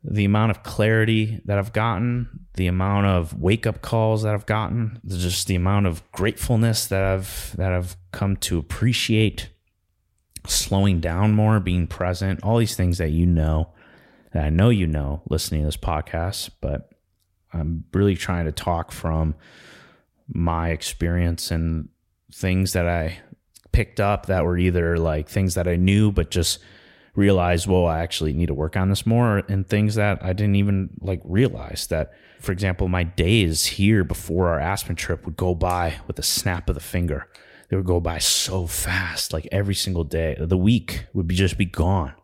the 0.05 0.25
amount 0.27 0.51
of 0.51 0.63
clarity 0.63 1.41
that 1.47 1.59
I've 1.59 1.73
gotten, 1.73 2.47
the 2.55 2.67
amount 2.67 3.07
of 3.07 3.41
wake 3.41 3.67
up 3.67 3.81
calls 3.81 4.23
that 4.23 4.35
I've 4.35 4.45
gotten, 4.45 5.01
just 5.07 5.47
the 5.47 5.55
amount 5.55 5.87
of 5.87 6.03
gratefulness 6.13 6.87
that 6.87 7.03
I've 7.03 7.55
that 7.57 7.73
I've 7.73 7.97
come 8.13 8.37
to 8.39 8.59
appreciate, 8.59 9.49
slowing 10.47 11.01
down 11.01 11.33
more, 11.33 11.59
being 11.59 11.87
present, 11.87 12.43
all 12.43 12.59
these 12.59 12.77
things 12.77 12.99
that 12.99 13.11
you 13.11 13.25
know, 13.25 13.73
that 14.35 14.45
I 14.45 14.51
know 14.51 14.69
you 14.69 14.87
know, 14.89 15.23
listening 15.31 15.63
to 15.63 15.67
this 15.67 15.77
podcast, 15.77 16.51
but 16.61 16.91
I'm 17.53 17.85
really 17.95 18.17
trying 18.17 18.47
to 18.47 18.53
talk 18.53 18.91
from 18.91 19.37
my 20.29 20.71
experience 20.71 21.53
and 21.53 21.89
things 22.33 22.73
that 22.73 22.89
I 22.89 23.21
picked 23.71 24.01
up 24.01 24.27
that 24.27 24.45
were 24.45 24.59
either 24.59 24.99
like 24.99 25.29
things 25.29 25.55
that 25.55 25.69
I 25.69 25.77
knew 25.77 26.11
but 26.11 26.33
just 26.33 26.59
realized, 27.15 27.69
well, 27.69 27.87
I 27.87 28.01
actually 28.01 28.33
need 28.33 28.47
to 28.47 28.55
work 28.55 28.77
on 28.77 28.89
this 28.89 29.07
more 29.07 29.45
and 29.49 29.69
things 29.69 29.95
that 29.95 30.19
I 30.21 30.33
didn't 30.33 30.57
even 30.57 30.91
like 31.01 31.21
realize 31.25 31.87
that, 31.87 32.13
for 32.41 32.51
example, 32.51 32.89
my 32.89 33.05
days 33.05 33.65
here 33.65 34.03
before 34.03 34.49
our 34.49 34.59
Aspen 34.59 34.97
trip 34.97 35.25
would 35.25 35.37
go 35.37 35.55
by 35.55 35.95
with 36.09 36.19
a 36.19 36.25
snap 36.25 36.69
of 36.69 36.75
the 36.75 36.81
finger. 36.81 37.29
They 37.69 37.77
would 37.77 37.87
go 37.87 38.01
by 38.01 38.19
so 38.19 38.67
fast, 38.67 39.33
like 39.33 39.47
every 39.53 39.77
single 39.77 40.05
day. 40.05 40.37
The 40.41 40.59
week 40.59 41.07
would 41.13 41.29
be 41.29 41.37
just 41.37 41.57
be 41.57 41.67
gone. 41.67 42.15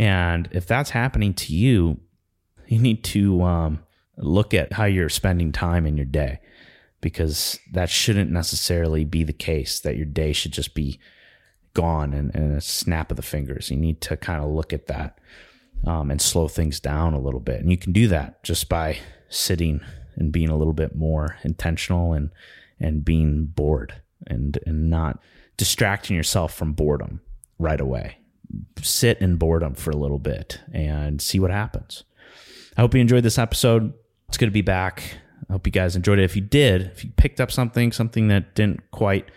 And 0.00 0.48
if 0.50 0.66
that's 0.66 0.88
happening 0.88 1.34
to 1.34 1.54
you, 1.54 2.00
you 2.66 2.78
need 2.78 3.04
to 3.04 3.42
um, 3.42 3.80
look 4.16 4.54
at 4.54 4.72
how 4.72 4.86
you're 4.86 5.10
spending 5.10 5.52
time 5.52 5.84
in 5.84 5.98
your 5.98 6.06
day 6.06 6.40
because 7.02 7.58
that 7.72 7.90
shouldn't 7.90 8.30
necessarily 8.30 9.04
be 9.04 9.24
the 9.24 9.34
case 9.34 9.78
that 9.80 9.98
your 9.98 10.06
day 10.06 10.32
should 10.32 10.52
just 10.52 10.74
be 10.74 10.98
gone 11.74 12.14
in, 12.14 12.30
in 12.30 12.52
a 12.52 12.62
snap 12.62 13.10
of 13.10 13.18
the 13.18 13.22
fingers. 13.22 13.70
You 13.70 13.76
need 13.76 14.00
to 14.00 14.16
kind 14.16 14.42
of 14.42 14.48
look 14.48 14.72
at 14.72 14.86
that 14.86 15.18
um, 15.86 16.10
and 16.10 16.22
slow 16.22 16.48
things 16.48 16.80
down 16.80 17.12
a 17.12 17.20
little 17.20 17.38
bit. 17.38 17.60
And 17.60 17.70
you 17.70 17.76
can 17.76 17.92
do 17.92 18.08
that 18.08 18.42
just 18.42 18.70
by 18.70 19.00
sitting 19.28 19.82
and 20.16 20.32
being 20.32 20.48
a 20.48 20.56
little 20.56 20.72
bit 20.72 20.96
more 20.96 21.36
intentional 21.44 22.14
and 22.14 22.30
and 22.80 23.04
being 23.04 23.44
bored 23.44 24.00
and 24.26 24.58
and 24.64 24.88
not 24.88 25.18
distracting 25.58 26.16
yourself 26.16 26.54
from 26.54 26.72
boredom 26.72 27.20
right 27.58 27.82
away. 27.82 28.19
Sit 28.82 29.20
in 29.20 29.36
boredom 29.36 29.74
for 29.74 29.90
a 29.90 29.96
little 29.96 30.18
bit 30.18 30.60
and 30.72 31.20
see 31.20 31.38
what 31.38 31.50
happens. 31.50 32.04
I 32.76 32.80
hope 32.80 32.94
you 32.94 33.00
enjoyed 33.00 33.22
this 33.22 33.38
episode. 33.38 33.92
It's 34.28 34.36
good 34.36 34.46
to 34.46 34.52
be 34.52 34.62
back. 34.62 35.02
I 35.48 35.52
hope 35.52 35.66
you 35.66 35.72
guys 35.72 35.96
enjoyed 35.96 36.18
it. 36.18 36.24
If 36.24 36.36
you 36.36 36.42
did, 36.42 36.82
if 36.82 37.04
you 37.04 37.10
picked 37.16 37.40
up 37.40 37.50
something, 37.50 37.92
something 37.92 38.28
that 38.28 38.54
didn't 38.54 38.90
quite 38.90 39.30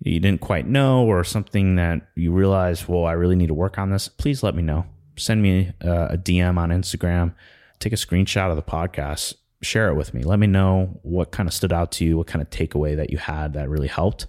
you 0.00 0.20
didn't 0.20 0.40
quite 0.40 0.66
know 0.66 1.04
or 1.06 1.24
something 1.24 1.76
that 1.76 2.08
you 2.14 2.30
realize, 2.30 2.88
well, 2.88 3.06
I 3.06 3.12
really 3.12 3.36
need 3.36 3.46
to 3.46 3.54
work 3.54 3.78
on 3.78 3.90
this, 3.90 4.08
please 4.08 4.42
let 4.42 4.54
me 4.54 4.62
know. 4.62 4.84
Send 5.16 5.42
me 5.42 5.72
uh, 5.82 6.08
a 6.10 6.18
DM 6.18 6.58
on 6.58 6.70
Instagram. 6.70 7.34
Take 7.78 7.92
a 7.92 7.96
screenshot 7.96 8.50
of 8.50 8.56
the 8.56 8.62
podcast. 8.62 9.34
Share 9.62 9.88
it 9.88 9.94
with 9.94 10.12
me. 10.12 10.22
Let 10.22 10.38
me 10.38 10.46
know 10.46 10.98
what 11.02 11.30
kind 11.30 11.48
of 11.48 11.54
stood 11.54 11.72
out 11.72 11.92
to 11.92 12.04
you, 12.04 12.18
what 12.18 12.26
kind 12.26 12.42
of 12.42 12.50
takeaway 12.50 12.96
that 12.96 13.10
you 13.10 13.18
had 13.18 13.54
that 13.54 13.68
really 13.70 13.88
helped. 13.88 14.26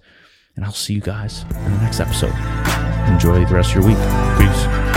And 0.54 0.64
I'll 0.64 0.72
see 0.72 0.94
you 0.94 1.02
guys 1.02 1.42
in 1.42 1.72
the 1.72 1.80
next 1.80 2.00
episode. 2.00 2.75
Enjoy 3.06 3.44
the 3.44 3.54
rest 3.54 3.70
of 3.70 3.76
your 3.76 3.84
week. 3.84 3.98
Peace. 4.38 4.95